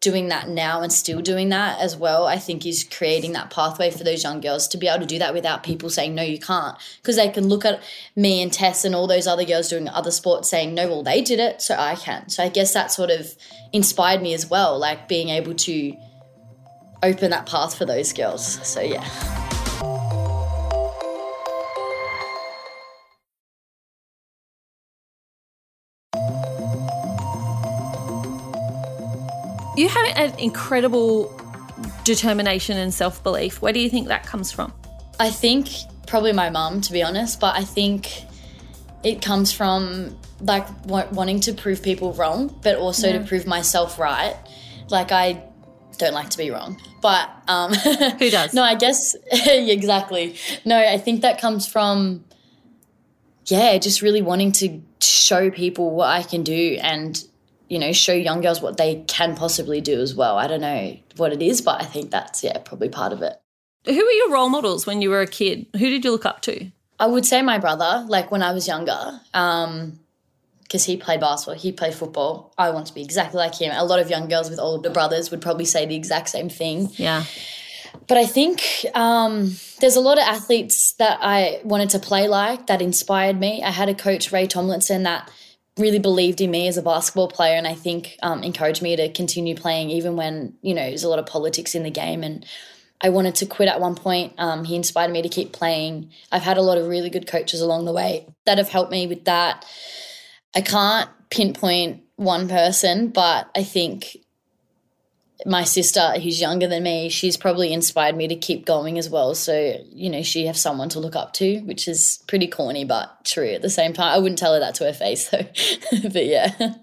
doing 0.00 0.28
that 0.28 0.48
now 0.48 0.80
and 0.80 0.90
still 0.90 1.20
doing 1.20 1.50
that 1.50 1.78
as 1.78 1.94
well, 1.94 2.26
I 2.26 2.38
think 2.38 2.64
is 2.64 2.84
creating 2.84 3.32
that 3.32 3.50
pathway 3.50 3.90
for 3.90 4.02
those 4.02 4.24
young 4.24 4.40
girls 4.40 4.66
to 4.68 4.78
be 4.78 4.88
able 4.88 5.00
to 5.00 5.06
do 5.06 5.18
that 5.18 5.34
without 5.34 5.62
people 5.62 5.90
saying, 5.90 6.14
no, 6.14 6.22
you 6.22 6.40
can't. 6.40 6.76
Because 7.02 7.16
they 7.16 7.28
can 7.28 7.48
look 7.48 7.66
at 7.66 7.82
me 8.16 8.40
and 8.42 8.50
Tess 8.50 8.84
and 8.86 8.94
all 8.94 9.06
those 9.06 9.26
other 9.26 9.44
girls 9.44 9.68
doing 9.68 9.88
other 9.88 10.10
sports 10.10 10.48
saying, 10.48 10.74
no, 10.74 10.88
well, 10.88 11.02
they 11.02 11.20
did 11.20 11.38
it, 11.38 11.60
so 11.60 11.74
I 11.74 11.96
can. 11.96 12.30
So 12.30 12.42
I 12.42 12.48
guess 12.48 12.72
that 12.72 12.90
sort 12.90 13.10
of 13.10 13.36
inspired 13.72 14.22
me 14.22 14.32
as 14.32 14.48
well, 14.48 14.78
like 14.78 15.06
being 15.06 15.28
able 15.28 15.54
to 15.54 15.94
open 17.02 17.30
that 17.30 17.44
path 17.44 17.76
for 17.76 17.84
those 17.84 18.14
girls. 18.14 18.66
So 18.66 18.80
yeah. 18.80 19.39
You 29.80 29.88
have 29.88 30.14
an 30.14 30.38
incredible 30.38 31.34
determination 32.04 32.76
and 32.76 32.92
self 32.92 33.22
belief. 33.22 33.62
Where 33.62 33.72
do 33.72 33.80
you 33.80 33.88
think 33.88 34.08
that 34.08 34.26
comes 34.26 34.52
from? 34.52 34.74
I 35.18 35.30
think 35.30 35.70
probably 36.06 36.34
my 36.34 36.50
mum, 36.50 36.82
to 36.82 36.92
be 36.92 37.02
honest, 37.02 37.40
but 37.40 37.56
I 37.56 37.64
think 37.64 38.26
it 39.02 39.22
comes 39.22 39.52
from 39.52 40.18
like 40.42 40.66
wanting 40.84 41.40
to 41.40 41.54
prove 41.54 41.82
people 41.82 42.12
wrong, 42.12 42.54
but 42.62 42.76
also 42.76 43.06
yeah. 43.06 43.20
to 43.20 43.24
prove 43.24 43.46
myself 43.46 43.98
right. 43.98 44.36
Like 44.90 45.12
I 45.12 45.42
don't 45.96 46.12
like 46.12 46.28
to 46.28 46.36
be 46.36 46.50
wrong, 46.50 46.78
but 47.00 47.30
um, 47.48 47.72
who 48.18 48.28
does? 48.28 48.52
no, 48.52 48.62
I 48.62 48.74
guess 48.74 49.16
exactly. 49.32 50.36
No, 50.66 50.76
I 50.76 50.98
think 50.98 51.22
that 51.22 51.40
comes 51.40 51.66
from 51.66 52.26
yeah, 53.46 53.78
just 53.78 54.02
really 54.02 54.20
wanting 54.20 54.52
to 54.52 54.82
show 55.00 55.50
people 55.50 55.92
what 55.92 56.08
I 56.08 56.22
can 56.22 56.42
do 56.42 56.76
and 56.82 57.24
you 57.70 57.78
know, 57.78 57.92
show 57.92 58.12
young 58.12 58.40
girls 58.40 58.60
what 58.60 58.76
they 58.76 59.04
can 59.06 59.36
possibly 59.36 59.80
do 59.80 60.00
as 60.00 60.14
well. 60.14 60.36
I 60.36 60.48
don't 60.48 60.60
know 60.60 60.98
what 61.16 61.32
it 61.32 61.40
is, 61.40 61.62
but 61.62 61.80
I 61.80 61.84
think 61.84 62.10
that's, 62.10 62.42
yeah, 62.42 62.58
probably 62.58 62.88
part 62.88 63.12
of 63.12 63.22
it. 63.22 63.40
Who 63.86 63.94
were 63.94 64.10
your 64.10 64.32
role 64.32 64.48
models 64.48 64.86
when 64.86 65.00
you 65.00 65.08
were 65.08 65.20
a 65.20 65.26
kid? 65.26 65.66
Who 65.74 65.88
did 65.88 66.04
you 66.04 66.10
look 66.10 66.26
up 66.26 66.42
to? 66.42 66.68
I 66.98 67.06
would 67.06 67.24
say 67.24 67.40
my 67.42 67.58
brother, 67.58 68.04
like 68.08 68.32
when 68.32 68.42
I 68.42 68.52
was 68.52 68.66
younger, 68.66 69.20
um, 69.32 70.00
because 70.64 70.84
he 70.84 70.96
played 70.96 71.20
basketball, 71.20 71.54
he 71.54 71.70
played 71.70 71.94
football. 71.94 72.52
I 72.58 72.70
want 72.70 72.88
to 72.88 72.94
be 72.94 73.02
exactly 73.02 73.38
like 73.38 73.54
him. 73.54 73.72
A 73.74 73.84
lot 73.84 74.00
of 74.00 74.10
young 74.10 74.28
girls 74.28 74.50
with 74.50 74.58
older 74.58 74.90
brothers 74.90 75.30
would 75.30 75.40
probably 75.40 75.64
say 75.64 75.86
the 75.86 75.96
exact 75.96 76.28
same 76.28 76.48
thing. 76.48 76.90
Yeah. 76.96 77.24
But 78.08 78.18
I 78.18 78.26
think 78.26 78.62
um, 78.94 79.54
there's 79.80 79.96
a 79.96 80.00
lot 80.00 80.18
of 80.18 80.24
athletes 80.24 80.92
that 80.94 81.18
I 81.22 81.60
wanted 81.62 81.90
to 81.90 82.00
play 82.00 82.26
like 82.26 82.66
that 82.66 82.82
inspired 82.82 83.38
me. 83.38 83.62
I 83.62 83.70
had 83.70 83.88
a 83.88 83.94
coach, 83.94 84.32
Ray 84.32 84.48
Tomlinson, 84.48 85.04
that 85.04 85.30
really 85.78 85.98
believed 85.98 86.40
in 86.40 86.50
me 86.50 86.68
as 86.68 86.76
a 86.76 86.82
basketball 86.82 87.28
player 87.28 87.56
and 87.56 87.66
I 87.66 87.74
think 87.74 88.16
um, 88.22 88.42
encouraged 88.42 88.82
me 88.82 88.96
to 88.96 89.10
continue 89.12 89.54
playing 89.54 89.90
even 89.90 90.16
when, 90.16 90.54
you 90.62 90.74
know, 90.74 90.82
there's 90.82 91.04
a 91.04 91.08
lot 91.08 91.18
of 91.18 91.26
politics 91.26 91.74
in 91.74 91.82
the 91.82 91.90
game 91.90 92.22
and 92.22 92.44
I 93.00 93.08
wanted 93.08 93.34
to 93.36 93.46
quit 93.46 93.68
at 93.68 93.80
one 93.80 93.94
point. 93.94 94.34
Um, 94.36 94.64
he 94.64 94.76
inspired 94.76 95.10
me 95.10 95.22
to 95.22 95.28
keep 95.28 95.52
playing. 95.52 96.10
I've 96.30 96.42
had 96.42 96.58
a 96.58 96.62
lot 96.62 96.76
of 96.76 96.86
really 96.86 97.08
good 97.08 97.26
coaches 97.26 97.60
along 97.60 97.86
the 97.86 97.92
way 97.92 98.26
that 98.44 98.58
have 98.58 98.68
helped 98.68 98.90
me 98.90 99.06
with 99.06 99.24
that. 99.24 99.64
I 100.54 100.60
can't 100.60 101.08
pinpoint 101.30 102.02
one 102.16 102.48
person, 102.48 103.08
but 103.08 103.48
I 103.56 103.62
think 103.62 104.18
my 105.46 105.64
sister 105.64 106.12
who's 106.20 106.40
younger 106.40 106.66
than 106.66 106.82
me 106.82 107.08
she's 107.08 107.36
probably 107.36 107.72
inspired 107.72 108.16
me 108.16 108.28
to 108.28 108.36
keep 108.36 108.66
going 108.66 108.98
as 108.98 109.08
well. 109.08 109.34
So 109.34 109.76
you 109.92 110.10
know 110.10 110.22
she 110.22 110.46
has 110.46 110.60
someone 110.60 110.88
to 110.90 111.00
look 111.00 111.16
up 111.16 111.32
to 111.34 111.60
which 111.60 111.88
is 111.88 112.22
pretty 112.26 112.46
corny 112.46 112.84
but 112.84 113.24
true 113.24 113.50
at 113.50 113.62
the 113.62 113.70
same 113.70 113.92
time. 113.92 114.08
I 114.08 114.18
wouldn't 114.18 114.38
tell 114.38 114.54
her 114.54 114.60
that 114.60 114.74
to 114.76 114.84
her 114.84 114.92
face 114.92 115.28
though. 115.28 115.46
But 116.12 116.26
yeah. 116.26 116.74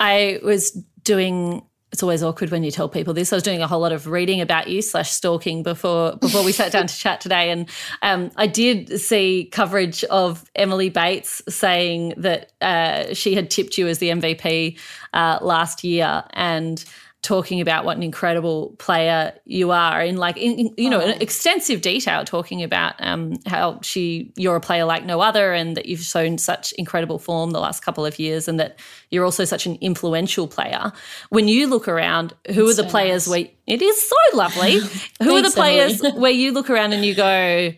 I 0.00 0.40
was 0.42 0.70
doing 1.02 1.62
it's 1.92 2.02
always 2.02 2.22
awkward 2.22 2.50
when 2.50 2.62
you 2.62 2.70
tell 2.70 2.90
people 2.90 3.14
this. 3.14 3.32
I 3.32 3.36
was 3.36 3.42
doing 3.42 3.62
a 3.62 3.66
whole 3.66 3.80
lot 3.80 3.92
of 3.92 4.06
reading 4.06 4.42
about 4.42 4.68
you 4.68 4.82
slash 4.82 5.10
stalking 5.10 5.62
before 5.62 6.16
before 6.16 6.44
we 6.44 6.52
sat 6.52 6.70
down 6.72 6.88
to 6.88 6.94
chat 6.94 7.22
today, 7.22 7.50
and 7.50 7.70
um, 8.02 8.30
I 8.36 8.46
did 8.46 9.00
see 9.00 9.48
coverage 9.50 10.04
of 10.04 10.44
Emily 10.54 10.90
Bates 10.90 11.40
saying 11.48 12.12
that 12.18 12.52
uh, 12.60 13.14
she 13.14 13.34
had 13.34 13.50
tipped 13.50 13.78
you 13.78 13.86
as 13.86 13.98
the 13.98 14.10
MVP 14.10 14.78
uh, 15.14 15.38
last 15.40 15.84
year, 15.84 16.24
and 16.34 16.84
talking 17.26 17.60
about 17.60 17.84
what 17.84 17.96
an 17.96 18.04
incredible 18.04 18.76
player 18.78 19.32
you 19.46 19.72
are 19.72 20.00
in 20.00 20.16
like 20.16 20.36
in, 20.36 20.52
in, 20.52 20.74
you 20.76 20.88
know 20.88 21.00
oh. 21.00 21.08
extensive 21.20 21.80
detail 21.82 22.24
talking 22.24 22.62
about 22.62 22.94
um, 23.00 23.36
how 23.46 23.80
she 23.82 24.32
you're 24.36 24.54
a 24.54 24.60
player 24.60 24.84
like 24.84 25.04
no 25.04 25.20
other 25.20 25.52
and 25.52 25.76
that 25.76 25.86
you've 25.86 26.00
shown 26.00 26.38
such 26.38 26.70
incredible 26.74 27.18
form 27.18 27.50
the 27.50 27.58
last 27.58 27.82
couple 27.82 28.06
of 28.06 28.20
years 28.20 28.46
and 28.46 28.60
that 28.60 28.78
you're 29.10 29.24
also 29.24 29.44
such 29.44 29.66
an 29.66 29.76
influential 29.80 30.46
player. 30.46 30.92
When 31.30 31.48
you 31.48 31.66
look 31.66 31.88
around 31.88 32.32
who 32.54 32.68
it's 32.68 32.78
are 32.78 32.82
the 32.84 32.88
so 32.88 32.92
players 32.92 33.26
nice. 33.26 33.44
where 33.44 33.50
it 33.66 33.82
is 33.82 34.08
so 34.08 34.36
lovely. 34.36 34.78
Who 35.22 35.34
are 35.34 35.42
the 35.42 35.50
players 35.50 36.00
where 36.14 36.30
you 36.30 36.52
look 36.52 36.70
around 36.70 36.92
and 36.92 37.04
you 37.04 37.16
go 37.16 37.72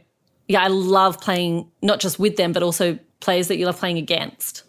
yeah 0.47 0.63
I 0.63 0.69
love 0.69 1.23
playing 1.23 1.71
not 1.81 2.01
just 2.01 2.19
with 2.19 2.37
them 2.37 2.53
but 2.53 2.63
also 2.63 2.99
players 3.21 3.49
that 3.49 3.57
you 3.57 3.65
love 3.65 3.79
playing 3.79 3.97
against. 3.97 4.65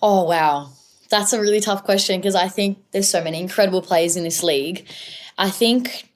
Oh 0.00 0.24
wow 0.24 0.70
that's 1.14 1.32
a 1.32 1.40
really 1.40 1.60
tough 1.60 1.84
question 1.84 2.20
because 2.20 2.34
I 2.34 2.48
think 2.48 2.78
there's 2.90 3.08
so 3.08 3.22
many 3.22 3.40
incredible 3.40 3.82
players 3.82 4.16
in 4.16 4.24
this 4.24 4.42
league. 4.42 4.88
I 5.38 5.48
think 5.48 6.08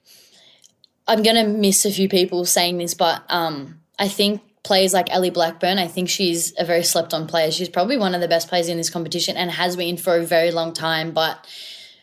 I'm 1.07 1.23
going 1.23 1.37
to 1.37 1.49
miss 1.49 1.85
a 1.85 1.91
few 1.91 2.09
people 2.09 2.43
saying 2.43 2.79
this, 2.79 2.93
but 2.93 3.23
um, 3.29 3.79
I 3.97 4.09
think 4.09 4.41
players 4.63 4.93
like 4.93 5.09
Ellie 5.09 5.29
Blackburn, 5.29 5.79
I 5.79 5.87
think 5.87 6.09
she's 6.09 6.53
a 6.59 6.65
very 6.65 6.83
slept 6.83 7.13
on 7.13 7.27
player. 7.27 7.49
She's 7.49 7.69
probably 7.69 7.97
one 7.97 8.13
of 8.13 8.19
the 8.19 8.27
best 8.27 8.49
players 8.49 8.67
in 8.67 8.75
this 8.75 8.89
competition 8.89 9.37
and 9.37 9.49
has 9.51 9.77
been 9.77 9.95
for 9.95 10.17
a 10.17 10.25
very 10.25 10.51
long 10.51 10.73
time, 10.73 11.11
but 11.11 11.47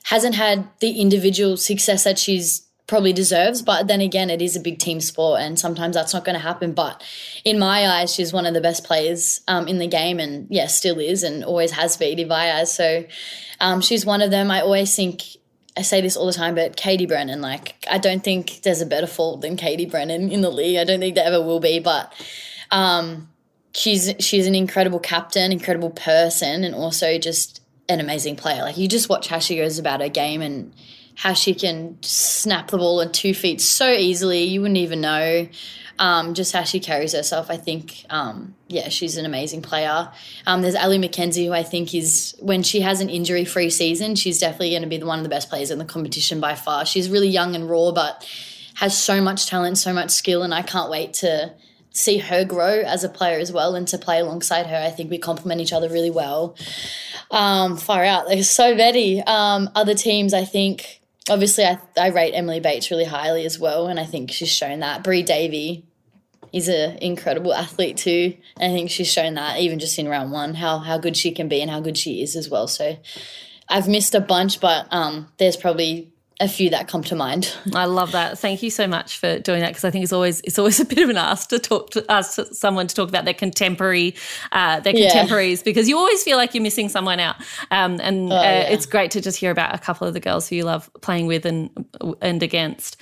hasn't 0.04 0.34
had 0.34 0.66
the 0.80 0.98
individual 0.98 1.58
success 1.58 2.04
that 2.04 2.18
she's 2.18 2.65
probably 2.86 3.12
deserves. 3.12 3.62
But 3.62 3.86
then 3.88 4.00
again, 4.00 4.30
it 4.30 4.42
is 4.42 4.56
a 4.56 4.60
big 4.60 4.78
team 4.78 5.00
sport, 5.00 5.40
and 5.40 5.58
sometimes 5.58 5.94
that's 5.94 6.12
not 6.14 6.24
going 6.24 6.34
to 6.34 6.42
happen. 6.42 6.72
But 6.72 7.02
in 7.44 7.58
my 7.58 7.86
eyes, 7.86 8.14
she's 8.14 8.32
one 8.32 8.46
of 8.46 8.54
the 8.54 8.60
best 8.60 8.84
players 8.84 9.40
um, 9.48 9.68
in 9.68 9.78
the 9.78 9.86
game, 9.86 10.18
and 10.18 10.46
yeah, 10.50 10.66
still 10.66 10.98
is, 10.98 11.22
and 11.22 11.44
always 11.44 11.72
has 11.72 11.96
been 11.96 12.18
in 12.18 12.28
my 12.28 12.54
eyes. 12.54 12.74
So 12.74 13.04
um, 13.60 13.80
she's 13.80 14.06
one 14.06 14.22
of 14.22 14.30
them. 14.30 14.50
I 14.50 14.60
always 14.60 14.94
think. 14.94 15.22
I 15.78 15.82
say 15.82 16.00
this 16.00 16.16
all 16.16 16.24
the 16.24 16.32
time, 16.32 16.54
but 16.54 16.74
Katie 16.74 17.04
Brennan, 17.04 17.42
like, 17.42 17.74
I 17.90 17.98
don't 17.98 18.24
think 18.24 18.62
there's 18.62 18.80
a 18.80 18.86
better 18.86 19.06
fault 19.06 19.42
than 19.42 19.58
Katie 19.58 19.84
Brennan 19.84 20.30
in 20.32 20.40
the 20.40 20.48
league. 20.48 20.78
I 20.78 20.84
don't 20.84 21.00
think 21.00 21.16
there 21.16 21.26
ever 21.26 21.42
will 21.42 21.60
be, 21.60 21.80
but 21.80 22.14
um, 22.70 23.28
she's 23.74 24.14
she's 24.18 24.46
an 24.46 24.54
incredible 24.54 24.98
captain, 24.98 25.52
incredible 25.52 25.90
person, 25.90 26.64
and 26.64 26.74
also 26.74 27.18
just 27.18 27.60
an 27.90 28.00
amazing 28.00 28.36
player. 28.36 28.62
Like 28.62 28.78
you 28.78 28.88
just 28.88 29.08
watch 29.10 29.28
how 29.28 29.38
she 29.38 29.56
goes 29.56 29.78
about 29.78 30.00
her 30.00 30.08
game 30.08 30.40
and 30.40 30.72
how 31.16 31.32
she 31.32 31.54
can 31.54 31.98
snap 32.02 32.70
the 32.70 32.78
ball 32.78 33.00
on 33.00 33.10
two 33.10 33.34
feet 33.34 33.60
so 33.60 33.90
easily. 33.90 34.44
You 34.44 34.60
wouldn't 34.60 34.78
even 34.78 35.00
know. 35.00 35.48
Um, 35.98 36.34
just 36.34 36.52
how 36.52 36.62
she 36.62 36.78
carries 36.78 37.14
herself. 37.14 37.50
I 37.50 37.56
think, 37.56 38.04
um, 38.10 38.54
yeah, 38.68 38.90
she's 38.90 39.16
an 39.16 39.24
amazing 39.24 39.62
player. 39.62 40.10
Um, 40.46 40.60
there's 40.60 40.74
Ellie 40.74 40.98
McKenzie, 40.98 41.46
who 41.46 41.54
I 41.54 41.62
think 41.62 41.94
is, 41.94 42.36
when 42.38 42.62
she 42.62 42.82
has 42.82 43.00
an 43.00 43.08
injury 43.08 43.46
free 43.46 43.70
season, 43.70 44.14
she's 44.14 44.38
definitely 44.38 44.70
going 44.70 44.82
to 44.82 44.88
be 44.88 45.02
one 45.02 45.18
of 45.18 45.22
the 45.22 45.30
best 45.30 45.48
players 45.48 45.70
in 45.70 45.78
the 45.78 45.86
competition 45.86 46.38
by 46.38 46.54
far. 46.54 46.84
She's 46.84 47.08
really 47.08 47.28
young 47.28 47.54
and 47.54 47.70
raw, 47.70 47.92
but 47.92 48.28
has 48.74 48.94
so 48.94 49.22
much 49.22 49.46
talent, 49.46 49.78
so 49.78 49.94
much 49.94 50.10
skill, 50.10 50.42
and 50.42 50.52
I 50.52 50.60
can't 50.60 50.90
wait 50.90 51.14
to 51.14 51.54
see 51.92 52.18
her 52.18 52.44
grow 52.44 52.82
as 52.82 53.02
a 53.02 53.08
player 53.08 53.38
as 53.38 53.50
well 53.50 53.74
and 53.74 53.88
to 53.88 53.96
play 53.96 54.20
alongside 54.20 54.66
her. 54.66 54.76
I 54.76 54.90
think 54.90 55.10
we 55.10 55.16
complement 55.16 55.62
each 55.62 55.72
other 55.72 55.88
really 55.88 56.10
well. 56.10 56.56
Um, 57.30 57.78
far 57.78 58.04
out. 58.04 58.28
There's 58.28 58.50
so 58.50 58.74
many 58.74 59.22
um, 59.22 59.70
other 59.74 59.94
teams. 59.94 60.34
I 60.34 60.44
think 60.44 61.00
obviously 61.28 61.64
I, 61.64 61.78
I 61.98 62.08
rate 62.08 62.32
Emily 62.34 62.60
Bates 62.60 62.90
really 62.90 63.04
highly 63.04 63.44
as 63.44 63.58
well, 63.58 63.86
and 63.88 63.98
I 63.98 64.04
think 64.04 64.30
she's 64.30 64.50
shown 64.50 64.80
that. 64.80 65.02
Bri 65.02 65.22
Davey 65.22 65.84
is 66.52 66.68
an 66.68 66.98
incredible 66.98 67.52
athlete 67.52 67.96
too. 67.96 68.36
and 68.58 68.72
I 68.72 68.74
think 68.74 68.90
she's 68.90 69.10
shown 69.10 69.34
that 69.34 69.60
even 69.60 69.78
just 69.78 69.98
in 69.98 70.08
round 70.08 70.32
one 70.32 70.54
how 70.54 70.78
how 70.78 70.98
good 70.98 71.16
she 71.16 71.32
can 71.32 71.48
be 71.48 71.60
and 71.60 71.70
how 71.70 71.80
good 71.80 71.98
she 71.98 72.22
is 72.22 72.36
as 72.36 72.48
well. 72.48 72.68
So 72.68 72.96
I've 73.68 73.88
missed 73.88 74.14
a 74.14 74.20
bunch, 74.20 74.60
but 74.60 74.86
um, 74.92 75.28
there's 75.38 75.56
probably 75.56 76.12
a 76.38 76.48
few 76.48 76.68
that 76.70 76.86
come 76.86 77.02
to 77.04 77.16
mind. 77.16 77.54
I 77.74 77.86
love 77.86 78.12
that. 78.12 78.38
Thank 78.38 78.62
you 78.62 78.68
so 78.68 78.86
much 78.86 79.18
for 79.18 79.38
doing 79.38 79.60
that 79.60 79.68
because 79.68 79.84
I 79.84 79.90
think 79.90 80.02
it's 80.02 80.12
always 80.12 80.40
it's 80.42 80.58
always 80.58 80.78
a 80.80 80.84
bit 80.84 80.98
of 80.98 81.08
an 81.08 81.16
ask 81.16 81.48
to 81.48 81.58
talk 81.58 81.90
to 81.90 82.04
ask 82.10 82.40
someone 82.52 82.86
to 82.86 82.94
talk 82.94 83.08
about 83.08 83.24
their 83.24 83.34
contemporary 83.34 84.14
uh, 84.52 84.80
their 84.80 84.94
yeah. 84.94 85.10
contemporaries 85.10 85.62
because 85.62 85.88
you 85.88 85.96
always 85.96 86.22
feel 86.22 86.36
like 86.36 86.54
you're 86.54 86.62
missing 86.62 86.88
someone 86.88 87.20
out. 87.20 87.36
Um, 87.70 88.00
and 88.02 88.32
oh, 88.32 88.36
uh, 88.36 88.42
yeah. 88.42 88.60
it's 88.62 88.86
great 88.86 89.10
to 89.12 89.20
just 89.20 89.38
hear 89.38 89.50
about 89.50 89.74
a 89.74 89.78
couple 89.78 90.06
of 90.06 90.14
the 90.14 90.20
girls 90.20 90.48
who 90.48 90.56
you 90.56 90.64
love 90.64 90.90
playing 91.00 91.26
with 91.26 91.46
and 91.46 91.70
and 92.20 92.42
against. 92.42 92.96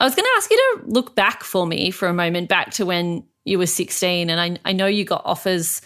I 0.00 0.04
was 0.04 0.14
going 0.14 0.24
to 0.24 0.32
ask 0.36 0.50
you 0.50 0.56
to 0.56 0.86
look 0.86 1.14
back 1.14 1.44
for 1.44 1.66
me 1.66 1.90
for 1.90 2.08
a 2.08 2.14
moment 2.14 2.48
back 2.48 2.70
to 2.72 2.86
when 2.86 3.24
you 3.44 3.58
were 3.58 3.66
16 3.66 4.28
and 4.28 4.40
I, 4.40 4.68
I 4.68 4.72
know 4.72 4.86
you 4.86 5.04
got 5.04 5.22
offers 5.24 5.80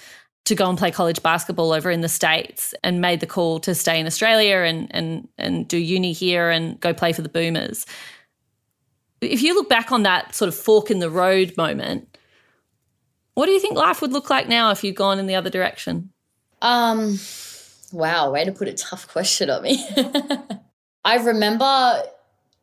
to 0.44 0.54
go 0.54 0.68
and 0.68 0.78
play 0.78 0.90
college 0.90 1.22
basketball 1.22 1.72
over 1.72 1.90
in 1.90 2.02
the 2.02 2.08
States 2.08 2.74
and 2.84 3.00
made 3.00 3.20
the 3.20 3.26
call 3.26 3.58
to 3.60 3.74
stay 3.74 3.98
in 3.98 4.06
Australia 4.06 4.58
and, 4.58 4.94
and, 4.94 5.28
and 5.38 5.66
do 5.66 5.78
uni 5.78 6.12
here 6.12 6.50
and 6.50 6.78
go 6.80 6.92
play 6.92 7.12
for 7.12 7.22
the 7.22 7.28
Boomers. 7.28 7.86
If 9.22 9.42
you 9.42 9.54
look 9.54 9.70
back 9.70 9.90
on 9.90 10.02
that 10.02 10.34
sort 10.34 10.48
of 10.48 10.54
fork 10.54 10.90
in 10.90 10.98
the 10.98 11.08
road 11.08 11.56
moment, 11.56 12.18
what 13.32 13.46
do 13.46 13.52
you 13.52 13.60
think 13.60 13.76
life 13.76 14.02
would 14.02 14.12
look 14.12 14.28
like 14.28 14.48
now 14.48 14.70
if 14.70 14.84
you'd 14.84 14.96
gone 14.96 15.18
in 15.18 15.26
the 15.26 15.34
other 15.34 15.50
direction? 15.50 16.10
Um, 16.60 17.18
wow, 17.90 18.30
way 18.30 18.44
to 18.44 18.52
put 18.52 18.68
a 18.68 18.74
tough 18.74 19.08
question 19.08 19.48
on 19.48 19.62
me. 19.62 19.84
I 21.04 21.16
remember 21.16 22.02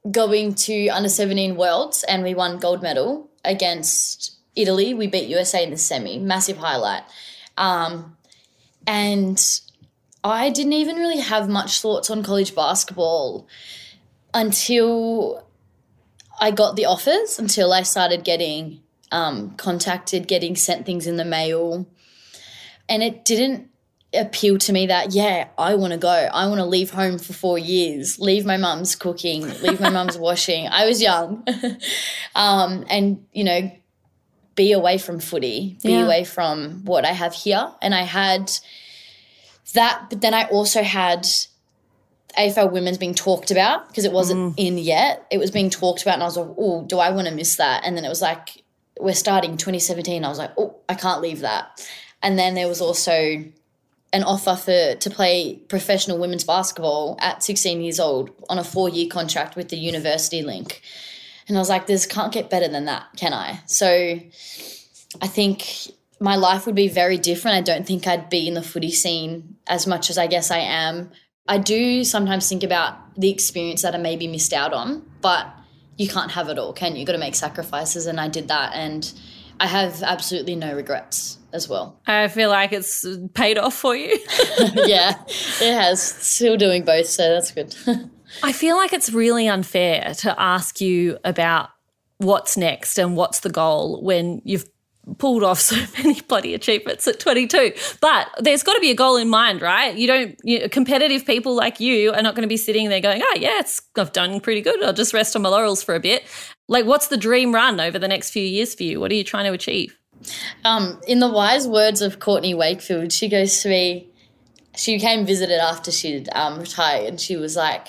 going 0.10 0.56
to 0.56 0.88
under 0.90 1.10
17 1.10 1.56
worlds 1.56 2.04
and 2.08 2.24
we 2.24 2.34
won 2.34 2.60
gold 2.60 2.82
medal 2.82 3.30
against 3.44 4.38
Italy. 4.56 4.94
We 4.94 5.08
beat 5.08 5.30
USA 5.30 5.64
in 5.64 5.72
the 5.72 5.78
semi, 5.78 6.20
massive 6.20 6.58
highlight. 6.58 7.04
Um, 7.58 8.18
and 8.88 9.62
I 10.24 10.50
didn't 10.50 10.74
even 10.74 10.98
really 10.98 11.20
have 11.20 11.50
much 11.50 11.82
thoughts 11.82 12.10
on 12.10 12.24
college 12.24 12.56
basketball 12.56 13.48
until 14.34 15.46
I 16.40 16.52
got 16.52 16.76
the 16.76 16.86
offers, 16.86 17.40
until 17.40 17.74
I 17.74 17.84
started 17.84 18.24
getting 18.24 18.82
um, 19.12 19.52
contacted, 19.52 20.28
getting 20.28 20.56
sent 20.56 20.86
things 20.86 21.08
in 21.08 21.18
the 21.18 21.26
mail. 21.26 21.88
And 22.88 23.04
it 23.04 23.26
didn't 23.26 23.70
appeal 24.14 24.58
to 24.58 24.74
me 24.74 24.88
that, 24.88 25.14
yeah, 25.14 25.48
I 25.58 25.76
want 25.76 25.92
to 25.92 25.98
go. 25.98 26.10
I 26.10 26.48
want 26.48 26.60
to 26.60 26.66
leave 26.66 26.92
home 26.92 27.18
for 27.18 27.34
four 27.34 27.58
years, 27.58 28.20
leave 28.20 28.46
my 28.46 28.58
mum's 28.58 28.96
cooking, 28.96 29.48
leave 29.62 29.80
my 29.80 29.90
mum's 29.90 30.18
washing. 30.20 30.68
I 30.68 30.86
was 30.86 31.02
young. 31.02 31.46
um, 32.36 32.86
and, 32.90 33.26
you 33.32 33.44
know, 33.44 33.72
be 34.62 34.74
away 34.74 35.00
from 35.00 35.20
footy, 35.20 35.76
be 35.82 35.94
yeah. 35.94 36.06
away 36.06 36.24
from 36.24 36.86
what 36.86 37.04
I 37.04 37.14
have 37.14 37.34
here. 37.34 37.72
And 37.82 37.96
I 37.96 38.04
had 38.04 38.52
that, 39.74 40.06
but 40.12 40.22
then 40.22 40.36
I 40.36 40.44
also 40.50 40.84
had 40.84 41.28
AFL 42.38 42.72
women's 42.72 43.00
being 43.00 43.16
talked 43.16 43.50
about 43.50 43.88
because 43.88 44.06
it 44.06 44.12
wasn't 44.12 44.56
mm. 44.56 44.68
in 44.68 44.78
yet. 44.78 45.26
It 45.32 45.40
was 45.40 45.50
being 45.50 45.72
talked 45.72 46.04
about, 46.04 46.14
and 46.14 46.22
I 46.22 46.28
was 46.28 46.38
like, 46.38 46.50
oh, 46.60 46.86
do 46.86 47.00
I 47.00 47.10
want 47.10 47.28
to 47.28 47.34
miss 47.34 47.56
that? 47.56 47.82
And 47.84 47.98
then 47.98 48.06
it 48.06 48.10
was 48.10 48.22
like, 48.22 48.64
we're 49.00 49.16
starting 49.16 49.58
2017. 49.58 50.24
I 50.24 50.30
was 50.30 50.38
like, 50.38 50.52
oh, 50.60 50.76
I 50.88 50.94
can't 50.94 51.22
leave 51.22 51.40
that. 51.40 51.84
And 52.22 52.38
then 52.38 52.54
there 52.54 52.68
was 52.68 52.82
also 52.82 53.44
an 54.14 54.24
offer 54.24 54.56
for 54.56 54.94
to 54.94 55.10
play 55.10 55.56
professional 55.70 56.20
women's 56.20 56.44
basketball 56.44 57.18
at 57.20 57.42
16 57.42 57.82
years 57.82 58.00
old 58.00 58.30
on 58.48 58.60
a 58.60 58.64
four 58.64 58.90
year 58.90 59.08
contract 59.10 59.56
with 59.56 59.70
the 59.70 59.78
university 59.78 60.44
link. 60.44 60.84
And 61.52 61.58
I 61.58 61.60
was 61.60 61.68
like, 61.68 61.86
this 61.86 62.06
can't 62.06 62.32
get 62.32 62.50
better 62.50 62.70
than 62.70 62.86
that, 62.86 63.08
can 63.18 63.34
I? 63.34 63.60
So 63.66 64.18
I 65.22 65.28
think 65.28 65.68
my 66.18 66.38
life 66.38 66.66
would 66.66 66.76
be 66.76 66.88
very 66.88 67.18
different. 67.18 67.58
I 67.58 67.62
don't 67.62 67.86
think 67.86 68.08
I'd 68.08 68.30
be 68.30 68.48
in 68.48 68.54
the 68.54 68.62
footy 68.62 68.90
scene 68.90 69.58
as 69.68 69.86
much 69.86 70.10
as 70.10 70.18
I 70.18 70.28
guess 70.28 70.50
I 70.50 70.60
am. 70.60 71.12
I 71.50 71.58
do 71.58 72.06
sometimes 72.06 72.48
think 72.48 72.64
about 72.64 72.96
the 73.20 73.30
experience 73.30 73.82
that 73.82 73.94
I 73.94 73.98
maybe 73.98 74.30
missed 74.30 74.54
out 74.54 74.72
on, 74.72 75.06
but 75.20 75.46
you 75.98 76.08
can't 76.08 76.32
have 76.32 76.48
it 76.48 76.58
all, 76.58 76.72
can 76.72 76.94
you? 76.94 77.00
You've 77.00 77.08
got 77.08 77.14
to 77.14 77.20
make 77.20 77.36
sacrifices, 77.36 78.06
and 78.06 78.18
I 78.18 78.30
did 78.30 78.48
that, 78.48 78.72
and 78.74 79.12
I 79.60 79.68
have 79.68 80.02
absolutely 80.04 80.56
no 80.56 80.74
regrets 80.74 81.38
as 81.52 81.68
well. 81.68 82.00
I 82.08 82.30
feel 82.30 82.50
like 82.50 82.72
it's 82.72 83.06
paid 83.34 83.58
off 83.58 83.74
for 83.74 83.94
you. 83.94 84.18
yeah, 84.74 85.22
it 85.28 85.74
has. 85.74 86.02
Still 86.02 86.56
doing 86.56 86.86
both, 86.86 87.08
so 87.08 87.30
that's 87.30 87.52
good. 87.52 87.76
I 88.44 88.52
feel 88.52 88.78
like 88.78 88.94
it's 88.94 89.12
really 89.12 89.48
unfair 89.48 90.14
to 90.20 90.40
ask 90.40 90.82
you 90.82 91.18
about 91.24 91.70
what's 92.18 92.56
next 92.56 92.98
and 92.98 93.18
what's 93.18 93.40
the 93.40 93.50
goal 93.50 94.02
when 94.04 94.42
you've 94.46 94.66
pulled 95.18 95.44
off 95.44 95.60
so 95.60 95.76
many 95.98 96.22
bloody 96.22 96.54
achievements 96.54 97.08
at 97.08 97.20
22. 97.20 97.74
But 98.00 98.28
there's 98.40 98.64
got 98.64 98.74
to 98.74 98.80
be 98.82 98.92
a 98.92 98.96
goal 98.96 99.18
in 99.18 99.30
mind, 99.30 99.62
right? 99.62 99.96
You 99.96 100.08
don't, 100.08 100.40
you 100.44 100.70
competitive 100.70 101.26
people 101.26 101.56
like 101.56 101.80
you 101.80 102.14
are 102.14 102.22
not 102.22 102.36
going 102.36 102.44
to 102.44 102.48
be 102.48 102.58
sitting 102.58 102.90
there 102.90 103.02
going, 103.02 103.22
oh, 103.24 103.38
yeah, 103.40 103.62
I've 103.98 104.14
done 104.14 104.40
pretty 104.40 104.62
good. 104.62 104.82
I'll 104.84 104.94
just 104.94 105.14
rest 105.14 105.36
on 105.36 105.42
my 105.42 105.50
laurels 105.50 105.84
for 105.84 105.96
a 105.96 106.00
bit. 106.00 106.24
Like, 106.68 106.86
what's 106.86 107.08
the 107.08 107.18
dream 107.18 107.54
run 107.54 107.80
over 107.80 108.00
the 108.00 108.08
next 108.08 108.32
few 108.32 108.44
years 108.44 108.74
for 108.76 108.84
you? 108.84 109.00
What 109.00 109.12
are 109.12 109.16
you 109.16 109.24
trying 109.24 109.46
to 109.46 109.54
achieve? 109.54 109.98
Um, 110.64 111.02
in 111.08 111.20
the 111.20 111.30
wise 111.30 111.68
words 111.68 112.02
of 112.02 112.20
Courtney 112.20 112.54
Wakefield, 112.54 113.12
she 113.12 113.28
goes 113.28 113.62
to 113.62 113.70
me, 113.70 114.08
she 114.76 115.00
came 115.00 115.26
visited 115.26 115.60
after 115.60 115.92
she'd 115.92 116.30
um, 116.34 116.60
retired 116.60 117.08
and 117.08 117.20
she 117.20 117.36
was 117.36 117.56
like, 117.56 117.88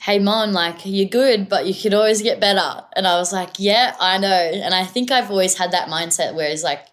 hey 0.00 0.18
mom 0.18 0.52
like 0.52 0.80
you're 0.84 1.08
good 1.08 1.48
but 1.48 1.66
you 1.66 1.74
could 1.74 1.94
always 1.94 2.22
get 2.22 2.40
better. 2.40 2.84
And 2.96 3.06
i 3.06 3.18
was 3.18 3.32
like 3.32 3.50
yeah 3.58 3.96
i 4.00 4.18
know. 4.18 4.28
And 4.28 4.74
i 4.74 4.84
think 4.84 5.10
i've 5.10 5.30
always 5.30 5.56
had 5.56 5.72
that 5.72 5.88
mindset 5.88 6.34
where 6.34 6.48
it's 6.48 6.62
like 6.62 6.86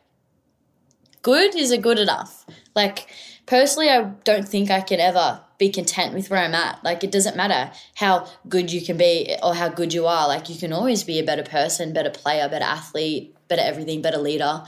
good 1.21 1.55
is 1.55 1.71
a 1.71 1.77
good 1.77 1.99
enough. 1.99 2.45
Like 2.75 3.07
personally 3.45 3.89
i 3.89 4.03
don't 4.23 4.47
think 4.47 4.71
i 4.71 4.81
can 4.81 4.99
ever 4.99 5.41
be 5.57 5.69
content 5.69 6.13
with 6.13 6.29
where 6.29 6.39
i'm 6.39 6.55
at. 6.55 6.83
Like 6.83 7.03
it 7.03 7.11
doesn't 7.11 7.37
matter 7.37 7.71
how 7.95 8.27
good 8.49 8.71
you 8.71 8.81
can 8.83 8.97
be 8.97 9.35
or 9.43 9.53
how 9.53 9.69
good 9.69 9.93
you 9.93 10.07
are. 10.07 10.27
Like 10.27 10.49
you 10.49 10.57
can 10.57 10.73
always 10.73 11.03
be 11.03 11.19
a 11.19 11.23
better 11.23 11.43
person 11.43 11.93
better 11.93 12.09
player 12.09 12.49
better 12.49 12.65
athlete 12.65 13.35
better 13.47 13.61
everything 13.61 14.01
better 14.01 14.17
leader. 14.17 14.63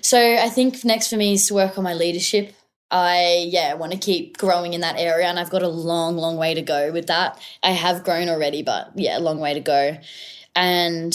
So 0.00 0.18
i 0.18 0.48
think 0.48 0.84
next 0.84 1.08
for 1.08 1.16
me 1.16 1.34
is 1.34 1.46
to 1.48 1.54
work 1.54 1.78
on 1.78 1.84
my 1.84 1.94
leadership 1.94 2.52
I 2.90 3.48
yeah 3.50 3.74
want 3.74 3.92
to 3.92 3.98
keep 3.98 4.38
growing 4.38 4.72
in 4.72 4.80
that 4.82 4.98
area, 4.98 5.26
and 5.26 5.38
I've 5.38 5.50
got 5.50 5.62
a 5.62 5.68
long, 5.68 6.16
long 6.16 6.36
way 6.36 6.54
to 6.54 6.62
go 6.62 6.92
with 6.92 7.08
that. 7.08 7.38
I 7.62 7.70
have 7.70 8.04
grown 8.04 8.28
already, 8.28 8.62
but 8.62 8.92
yeah, 8.94 9.18
a 9.18 9.20
long 9.20 9.38
way 9.38 9.54
to 9.54 9.60
go, 9.60 9.96
and 10.54 11.14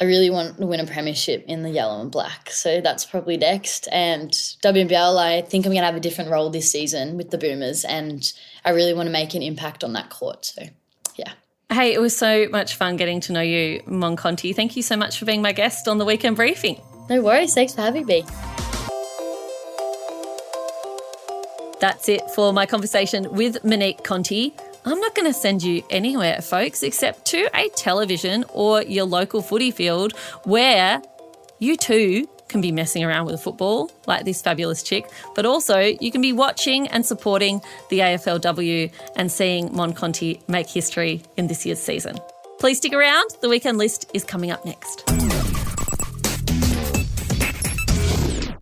I 0.00 0.04
really 0.04 0.30
want 0.30 0.58
to 0.58 0.66
win 0.66 0.80
a 0.80 0.86
premiership 0.86 1.44
in 1.48 1.62
the 1.62 1.70
yellow 1.70 2.00
and 2.00 2.10
black. 2.10 2.50
So 2.50 2.80
that's 2.80 3.04
probably 3.04 3.36
next. 3.36 3.88
And 3.90 4.30
WNBL, 4.30 5.18
I 5.18 5.42
think 5.42 5.66
I'm 5.66 5.72
going 5.72 5.82
to 5.82 5.86
have 5.86 5.96
a 5.96 6.00
different 6.00 6.30
role 6.30 6.50
this 6.50 6.70
season 6.70 7.16
with 7.16 7.30
the 7.30 7.38
Boomers, 7.38 7.84
and 7.84 8.32
I 8.64 8.70
really 8.70 8.94
want 8.94 9.06
to 9.06 9.12
make 9.12 9.34
an 9.34 9.42
impact 9.42 9.82
on 9.82 9.94
that 9.94 10.10
court. 10.10 10.44
So 10.44 10.62
yeah. 11.16 11.32
Hey, 11.70 11.92
it 11.92 12.00
was 12.00 12.16
so 12.16 12.48
much 12.50 12.76
fun 12.76 12.96
getting 12.96 13.20
to 13.22 13.32
know 13.32 13.40
you, 13.40 13.82
Mon 13.86 14.16
Conti. 14.16 14.52
Thank 14.52 14.76
you 14.76 14.82
so 14.82 14.96
much 14.96 15.18
for 15.18 15.24
being 15.24 15.42
my 15.42 15.52
guest 15.52 15.88
on 15.88 15.98
the 15.98 16.04
weekend 16.04 16.36
briefing. 16.36 16.80
No 17.10 17.22
worries. 17.22 17.54
Thanks 17.54 17.74
for 17.74 17.82
having 17.82 18.06
me. 18.06 18.24
That's 21.80 22.08
it 22.08 22.28
for 22.32 22.52
my 22.52 22.66
conversation 22.66 23.32
with 23.32 23.62
Monique 23.64 24.02
Conti. 24.02 24.54
I'm 24.84 25.00
not 25.00 25.14
going 25.14 25.26
to 25.26 25.38
send 25.38 25.62
you 25.62 25.82
anywhere, 25.90 26.40
folks, 26.40 26.82
except 26.82 27.26
to 27.26 27.48
a 27.54 27.68
television 27.70 28.44
or 28.48 28.82
your 28.82 29.04
local 29.04 29.42
footy 29.42 29.70
field 29.70 30.16
where 30.44 31.02
you 31.58 31.76
too 31.76 32.28
can 32.48 32.60
be 32.60 32.72
messing 32.72 33.04
around 33.04 33.26
with 33.26 33.34
a 33.34 33.38
football 33.38 33.90
like 34.06 34.24
this 34.24 34.40
fabulous 34.40 34.82
chick, 34.82 35.04
but 35.34 35.44
also 35.44 35.78
you 35.78 36.10
can 36.10 36.22
be 36.22 36.32
watching 36.32 36.88
and 36.88 37.04
supporting 37.04 37.60
the 37.90 37.98
AFLW 37.98 38.90
and 39.16 39.30
seeing 39.30 39.74
Mon 39.74 39.92
Conti 39.92 40.40
make 40.48 40.68
history 40.68 41.22
in 41.36 41.46
this 41.46 41.66
year's 41.66 41.80
season. 41.80 42.18
Please 42.58 42.78
stick 42.78 42.92
around, 42.92 43.30
the 43.40 43.48
weekend 43.48 43.78
list 43.78 44.10
is 44.14 44.24
coming 44.24 44.50
up 44.50 44.64
next. 44.64 45.04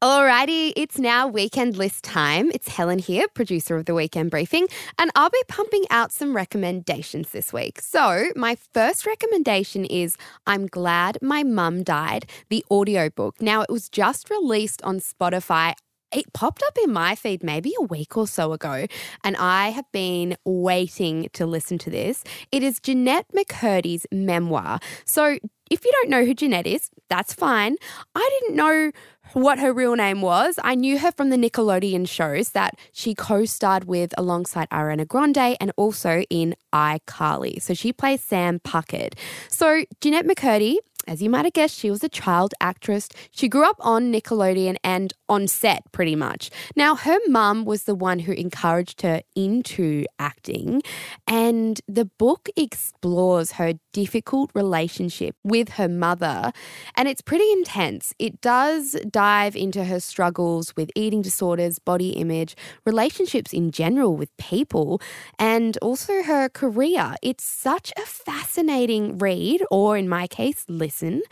Alrighty, 0.03 0.75
it's 0.77 0.99
now 0.99 1.27
weekend 1.27 1.79
list 1.79 2.05
time. 2.05 2.51
It's 2.53 2.69
Helen 2.69 2.99
here, 2.99 3.27
producer 3.29 3.77
of 3.77 3.87
the 3.87 3.95
weekend 3.95 4.31
briefing, 4.31 4.67
and 4.99 5.11
I'll 5.15 5.31
be 5.31 5.43
pumping 5.49 5.85
out 5.89 6.13
some 6.13 6.37
recommendations 6.37 7.31
this 7.31 7.51
week. 7.51 7.81
So, 7.81 8.29
my 8.37 8.59
first 8.75 9.07
recommendation 9.07 9.87
is 9.87 10.19
I'm 10.47 10.67
Glad 10.67 11.17
My 11.23 11.43
Mum 11.45 11.83
Died, 11.83 12.27
the 12.51 12.63
audiobook. 12.71 13.41
Now, 13.41 13.63
it 13.63 13.71
was 13.71 13.89
just 13.89 14.29
released 14.29 14.83
on 14.83 15.01
Spotify 15.01 15.73
it 16.13 16.33
popped 16.33 16.63
up 16.67 16.77
in 16.83 16.93
my 16.93 17.15
feed 17.15 17.43
maybe 17.43 17.73
a 17.79 17.83
week 17.83 18.17
or 18.17 18.27
so 18.27 18.53
ago, 18.53 18.87
and 19.25 19.37
I 19.37 19.71
have 19.71 19.91
been 19.93 20.37
waiting 20.45 21.29
to 21.33 21.47
listen 21.47 21.79
to 21.79 21.91
this. 21.91 22.25
It 22.53 22.63
is 22.63 22.81
Jennette 22.81 23.27
McCurdy's 23.35 24.07
memoir. 24.13 24.79
So, 25.05 25.39
if 25.69 25.85
you 25.85 25.91
don't 26.01 26.11
know 26.11 26.25
who 26.25 26.33
Jennette 26.33 26.69
is, 26.69 26.91
that's 27.09 27.35
fine. 27.35 27.75
I 28.15 28.39
didn't 28.41 28.55
know 28.55 28.93
what 29.33 29.59
her 29.59 29.73
real 29.73 29.97
name 29.97 30.23
was. 30.23 30.61
I 30.63 30.77
knew 30.77 30.99
her 30.99 31.11
from 31.11 31.31
the 31.31 31.37
Nickelodeon 31.37 32.09
shows 32.09 32.51
that 32.51 32.75
she 32.93 33.15
co 33.17 33.45
starred 33.45 33.85
with 33.85 34.15
alongside 34.17 34.71
Ariana 34.71 35.09
Grande 35.09 35.57
and 35.61 35.73
also 35.77 36.23
in 36.31 36.55
iCarly. 36.73 37.61
So 37.61 37.75
she 37.75 37.93
plays 37.93 38.23
Sam 38.23 38.61
Puckett. 38.61 39.15
So 39.49 39.85
Jennette 40.01 40.27
McCurdy 40.27 40.77
as 41.09 41.23
you 41.23 41.31
might 41.31 41.45
have 41.45 41.53
guessed, 41.53 41.79
she 41.79 41.91
was 41.91 42.03
a 42.03 42.09
child 42.09 42.53
actress. 42.61 43.09
She 43.31 43.49
grew 43.49 43.65
up 43.65 43.77
on 43.81 44.13
Nickelodeon 44.13 44.77
and 44.83 45.13
on 45.29 45.47
set, 45.49 45.91
pretty 45.93 46.17
much. 46.17 46.51
Now, 46.75 46.95
her 46.95 47.19
mum 47.29 47.65
was 47.65 47.85
the 47.85 47.95
one 47.95 48.21
who 48.21 48.33
encouraged 48.33 49.03
her 49.03 49.23
into 49.35 50.07
acting, 50.19 50.83
and 51.27 51.81
the 51.89 52.05
book 52.05 52.49
explores 52.57 53.53
her 53.53 53.75
difficult 53.93 54.51
relationship 54.55 55.35
with 55.45 55.71
her 55.71 55.89
mother, 55.89 56.53
and 56.97 57.09
it's 57.09 57.23
pretty 57.23 57.51
intense. 57.53 58.13
It 58.19 58.41
does 58.41 58.97
dive 59.11 59.57
into 59.57 59.85
her 59.85 60.01
struggles 60.01 60.75
with 60.77 60.91
eating 60.95 61.23
disorders, 61.23 61.79
body 61.79 62.11
image, 62.11 62.57
relationships 62.85 63.53
in 63.53 63.71
general 63.71 64.17
with 64.17 64.37
people, 64.37 65.01
and 65.39 65.77
also 65.83 66.23
her 66.23 66.49
career. 66.49 67.17
It's 67.23 67.45
such 67.45 67.93
a 67.97 68.03
fascinating 68.03 69.19
read, 69.19 69.63
or 69.71 69.97
in 69.97 70.09
my 70.09 70.27
case, 70.27 70.65
listen. 70.69 71.23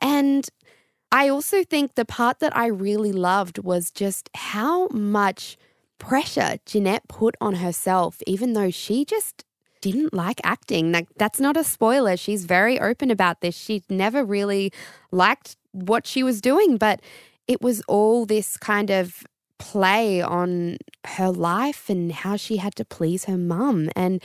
And 0.00 0.48
I 1.14 1.28
also 1.28 1.62
think 1.62 1.94
the 1.94 2.04
part 2.04 2.40
that 2.40 2.56
I 2.56 2.66
really 2.66 3.12
loved 3.12 3.58
was 3.58 3.92
just 3.92 4.28
how 4.34 4.88
much 4.88 5.56
pressure 5.98 6.56
Jennette 6.66 7.06
put 7.06 7.36
on 7.40 7.54
herself, 7.54 8.20
even 8.26 8.54
though 8.54 8.72
she 8.72 9.04
just 9.04 9.44
didn't 9.80 10.12
like 10.12 10.40
acting. 10.42 10.90
Like, 10.90 11.06
that's 11.16 11.38
not 11.38 11.56
a 11.56 11.62
spoiler. 11.62 12.16
She's 12.16 12.46
very 12.46 12.80
open 12.80 13.12
about 13.12 13.42
this. 13.42 13.56
She 13.56 13.84
never 13.88 14.24
really 14.24 14.72
liked 15.12 15.56
what 15.70 16.04
she 16.04 16.24
was 16.24 16.40
doing, 16.40 16.78
but 16.78 17.00
it 17.46 17.62
was 17.62 17.80
all 17.86 18.26
this 18.26 18.56
kind 18.56 18.90
of 18.90 19.22
play 19.60 20.20
on 20.20 20.78
her 21.06 21.30
life 21.30 21.88
and 21.88 22.10
how 22.10 22.34
she 22.34 22.56
had 22.56 22.74
to 22.74 22.84
please 22.84 23.26
her 23.26 23.38
mum. 23.38 23.88
And 23.94 24.20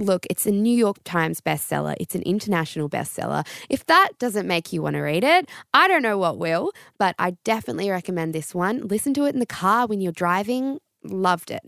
look, 0.00 0.26
it's 0.30 0.46
a 0.46 0.50
New 0.50 0.76
York 0.76 0.98
Times 1.04 1.40
bestseller, 1.40 1.94
it's 2.00 2.14
an 2.14 2.22
international 2.22 2.88
bestseller. 2.88 3.46
If 3.68 3.86
that 3.86 4.10
doesn't 4.18 4.46
make 4.46 4.72
you 4.72 4.82
want 4.82 4.94
to 4.94 5.00
read 5.00 5.24
it, 5.24 5.48
I 5.74 5.88
don't 5.88 6.02
know 6.02 6.18
what 6.18 6.38
will, 6.38 6.72
but 6.98 7.14
I 7.18 7.36
definitely 7.44 7.90
recommend 7.90 8.34
this 8.34 8.54
one. 8.54 8.86
Listen 8.88 9.14
to 9.14 9.24
it 9.24 9.34
in 9.34 9.40
the 9.40 9.46
car 9.46 9.86
when 9.86 10.00
you're 10.00 10.12
driving. 10.12 10.80
Loved 11.04 11.50
it. 11.50 11.62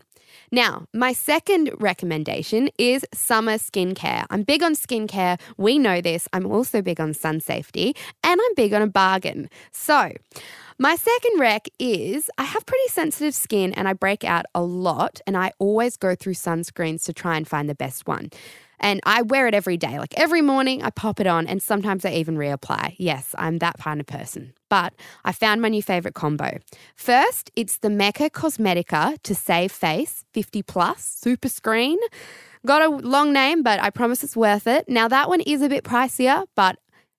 Now, 0.51 0.87
my 0.93 1.13
second 1.13 1.71
recommendation 1.79 2.71
is 2.79 3.05
summer 3.13 3.55
skincare. 3.55 4.27
I'm 4.31 4.43
big 4.43 4.63
on 4.63 4.75
skincare. 4.75 5.39
We 5.57 5.79
know 5.79 6.01
this. 6.01 6.29
I'm 6.33 6.47
also 6.47 6.83
big 6.83 7.01
on 7.01 7.15
sun 7.15 7.41
safety 7.41 7.95
and 8.25 8.41
I'm 8.43 8.55
big 8.55 8.73
on 8.73 8.83
a 8.83 8.87
bargain. 8.87 9.49
So, 9.73 10.13
my 10.83 10.97
second 10.97 11.39
rec 11.39 11.69
is 11.79 12.29
I 12.39 12.43
have 12.43 12.67
pretty 12.67 12.89
sensitive 12.89 13.37
skin 13.37 13.73
and 13.73 13.87
I 13.87 13.93
break 13.93 14.25
out 14.25 14.47
a 14.53 14.63
lot, 14.65 15.21
and 15.29 15.37
I 15.37 15.53
always 15.61 15.97
go 15.97 16.17
through 16.17 16.35
sunscreens 16.35 17.05
to 17.05 17.13
try 17.13 17.37
and 17.37 17.47
find 17.47 17.69
the 17.69 17.75
best 17.77 18.09
one. 18.09 18.31
And 18.81 18.99
I 19.07 19.23
wear 19.23 19.47
it 19.47 19.55
every 19.55 19.77
day. 19.77 20.01
Like 20.01 20.13
every 20.19 20.43
morning, 20.43 20.83
I 20.83 20.91
pop 20.91 21.21
it 21.21 21.29
on, 21.29 21.47
and 21.47 21.63
sometimes 21.63 22.05
I 22.05 22.11
even 22.15 22.37
reapply. 22.37 22.97
Yes, 22.99 23.33
I'm 23.39 23.59
that 23.59 23.79
kind 23.79 24.01
of 24.01 24.09
person. 24.09 24.55
But 24.69 24.93
I 25.25 25.31
found 25.31 25.63
my 25.63 25.69
new 25.69 25.85
favorite 25.85 26.15
combo. 26.15 26.59
First, 26.97 27.53
it's 27.55 27.79
the 27.79 27.89
Mecca 27.89 28.29
Cosmetica 28.29 29.23
to 29.23 29.35
Save 29.37 29.71
Face 29.71 30.25
50 30.33 30.65
Plus 30.65 31.05
Super 31.05 31.49
Screen. 31.49 31.99
Got 32.67 32.83
a 32.83 32.89
long 32.89 33.33
name, 33.33 33.63
but 33.63 33.79
I 33.81 33.91
promise 33.91 34.25
it's 34.25 34.37
worth 34.37 34.67
it. 34.67 34.89
Now, 34.89 35.07
that 35.07 35.29
one 35.29 35.43
is 35.43 35.63
a 35.63 35.69
bit 35.69 35.85
pricier, 35.85 36.45
but 36.57 36.77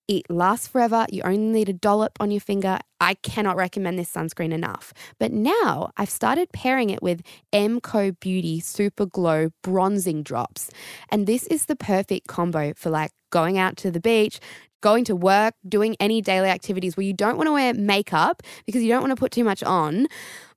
it 0.08 0.30
lasts 0.30 0.68
forever. 0.68 1.06
You 1.10 1.22
only 1.24 1.38
need 1.38 1.70
a 1.70 1.74
dollop 1.74 2.18
on 2.20 2.32
your 2.32 2.42
finger. 2.42 2.80
I 3.00 3.16
cannot 3.16 3.56
recommend 3.56 3.98
this 3.98 4.12
sunscreen 4.12 4.54
enough. 4.54 4.94
But 5.20 5.32
now 5.32 5.92
I've 5.98 6.10
started 6.10 6.52
pairing 6.52 6.89
it 6.89 7.02
with 7.02 7.22
MCO 7.54 8.20
Beauty 8.20 8.60
Super 8.60 9.06
Glow 9.06 9.50
Bronzing 9.62 10.24
Drops. 10.24 10.70
And 11.10 11.28
this 11.28 11.48
is 11.48 11.66
the 11.66 11.76
perfect 11.76 12.28
combo 12.28 12.74
for 12.76 12.89
like 12.89 13.12
going 13.32 13.58
out 13.58 13.78
to 13.78 13.92
the 13.92 14.00
beach, 14.00 14.39
going 14.82 15.06
to 15.06 15.16
work, 15.16 15.56
doing 15.68 15.96
any 16.00 16.22
daily 16.22 16.50
activities 16.50 16.96
where 16.96 17.06
you 17.06 17.13
don't 17.13 17.38
want 17.38 17.48
to 17.48 17.54
wear 17.54 17.74
makeup 17.74 18.44
because 18.66 18.84
you 18.84 18.89
don't 18.89 19.02
want 19.02 19.12
to 19.12 19.20
put 19.20 19.32
too 19.32 19.44
much 19.44 19.63
on, 19.63 20.08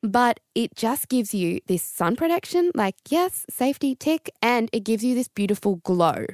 but 0.03 0.41
it 0.55 0.75
just 0.75 1.09
gives 1.09 1.33
you 1.33 1.61
this 1.69 1.83
sun 1.83 2.17
protection, 2.17 2.73
like, 2.75 2.97
yes, 3.09 3.47
safety 3.49 3.95
tick, 3.95 4.29
and 4.43 4.69
it 4.73 4.81
gives 4.81 5.05
you 5.05 5.15
this 5.15 5.29
beautiful 5.29 5.77
glow. 5.77 6.27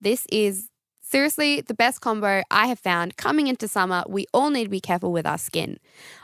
This 0.00 0.26
is 0.30 0.68
Seriously, 1.10 1.62
the 1.62 1.72
best 1.72 2.02
combo 2.02 2.42
I 2.50 2.66
have 2.66 2.78
found 2.78 3.16
coming 3.16 3.46
into 3.46 3.66
summer. 3.66 4.04
We 4.06 4.26
all 4.34 4.50
need 4.50 4.64
to 4.64 4.68
be 4.68 4.78
careful 4.78 5.10
with 5.10 5.26
our 5.26 5.38
skin. 5.38 5.78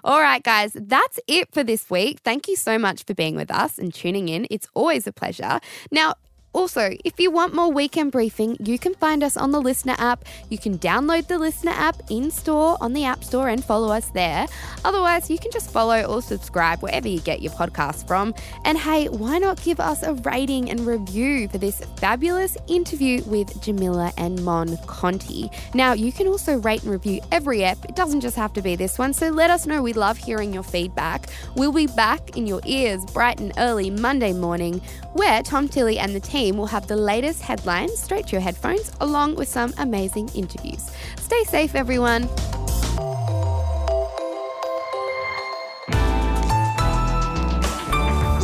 All 0.04 0.20
right, 0.20 0.42
guys, 0.42 0.76
that's 0.78 1.18
it 1.26 1.48
for 1.54 1.64
this 1.64 1.88
week. 1.88 2.20
Thank 2.20 2.48
you 2.48 2.54
so 2.54 2.78
much 2.78 3.02
for 3.04 3.14
being 3.14 3.34
with 3.34 3.50
us 3.50 3.78
and 3.78 3.94
tuning 3.94 4.28
in. 4.28 4.46
It's 4.50 4.68
always 4.74 5.06
a 5.06 5.12
pleasure. 5.12 5.58
Now, 5.90 6.16
also, 6.54 6.92
if 7.04 7.18
you 7.18 7.32
want 7.32 7.52
more 7.52 7.70
weekend 7.70 8.12
briefing, 8.12 8.56
you 8.60 8.78
can 8.78 8.94
find 8.94 9.24
us 9.24 9.36
on 9.36 9.50
the 9.50 9.60
LiSTNR 9.60 9.98
app. 9.98 10.24
You 10.50 10.56
can 10.56 10.78
download 10.78 11.26
the 11.26 11.34
LiSTNR 11.34 11.72
app 11.72 11.96
in 12.10 12.30
store 12.30 12.78
on 12.80 12.92
the 12.92 13.04
App 13.04 13.24
Store 13.24 13.48
and 13.48 13.62
follow 13.62 13.88
us 13.88 14.10
there. 14.10 14.46
Otherwise, 14.84 15.28
you 15.28 15.36
can 15.36 15.50
just 15.50 15.72
follow 15.72 16.04
or 16.04 16.22
subscribe 16.22 16.80
wherever 16.80 17.08
you 17.08 17.18
get 17.20 17.42
your 17.42 17.50
podcast 17.52 18.06
from. 18.06 18.34
And 18.64 18.78
hey, 18.78 19.08
why 19.08 19.38
not 19.38 19.60
give 19.62 19.80
us 19.80 20.04
a 20.04 20.14
rating 20.14 20.70
and 20.70 20.86
review 20.86 21.48
for 21.48 21.58
this 21.58 21.80
fabulous 21.96 22.56
interview 22.68 23.24
with 23.24 23.60
Jamila 23.60 24.12
and 24.16 24.44
Mon 24.44 24.76
Conti? 24.86 25.50
Now, 25.74 25.92
you 25.92 26.12
can 26.12 26.28
also 26.28 26.58
rate 26.58 26.82
and 26.84 26.92
review 26.92 27.20
every 27.32 27.64
app. 27.64 27.84
It 27.84 27.96
doesn't 27.96 28.20
just 28.20 28.36
have 28.36 28.52
to 28.52 28.62
be 28.62 28.76
this 28.76 28.96
one. 28.96 29.12
So 29.12 29.28
let 29.28 29.50
us 29.50 29.66
know. 29.66 29.82
We 29.82 29.92
love 29.92 30.18
hearing 30.18 30.54
your 30.54 30.62
feedback. 30.62 31.30
We'll 31.56 31.72
be 31.72 31.88
back 31.88 32.36
in 32.36 32.46
your 32.46 32.60
ears 32.64 33.04
bright 33.06 33.40
and 33.40 33.52
early 33.58 33.90
Monday 33.90 34.32
morning, 34.32 34.80
where 35.14 35.42
Tom 35.42 35.68
Tilley 35.68 35.98
and 35.98 36.14
the 36.14 36.20
team 36.20 36.43
team 36.44 36.58
will 36.58 36.66
have 36.66 36.86
the 36.86 36.96
latest 36.96 37.40
headlines 37.40 37.98
straight 37.98 38.26
to 38.26 38.32
your 38.32 38.40
headphones, 38.42 38.92
along 39.00 39.34
with 39.36 39.48
some 39.48 39.72
amazing 39.78 40.28
interviews. 40.34 40.90
Stay 41.16 41.42
safe, 41.44 41.74
everyone. 41.74 42.28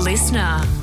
LiSTNR. 0.06 0.79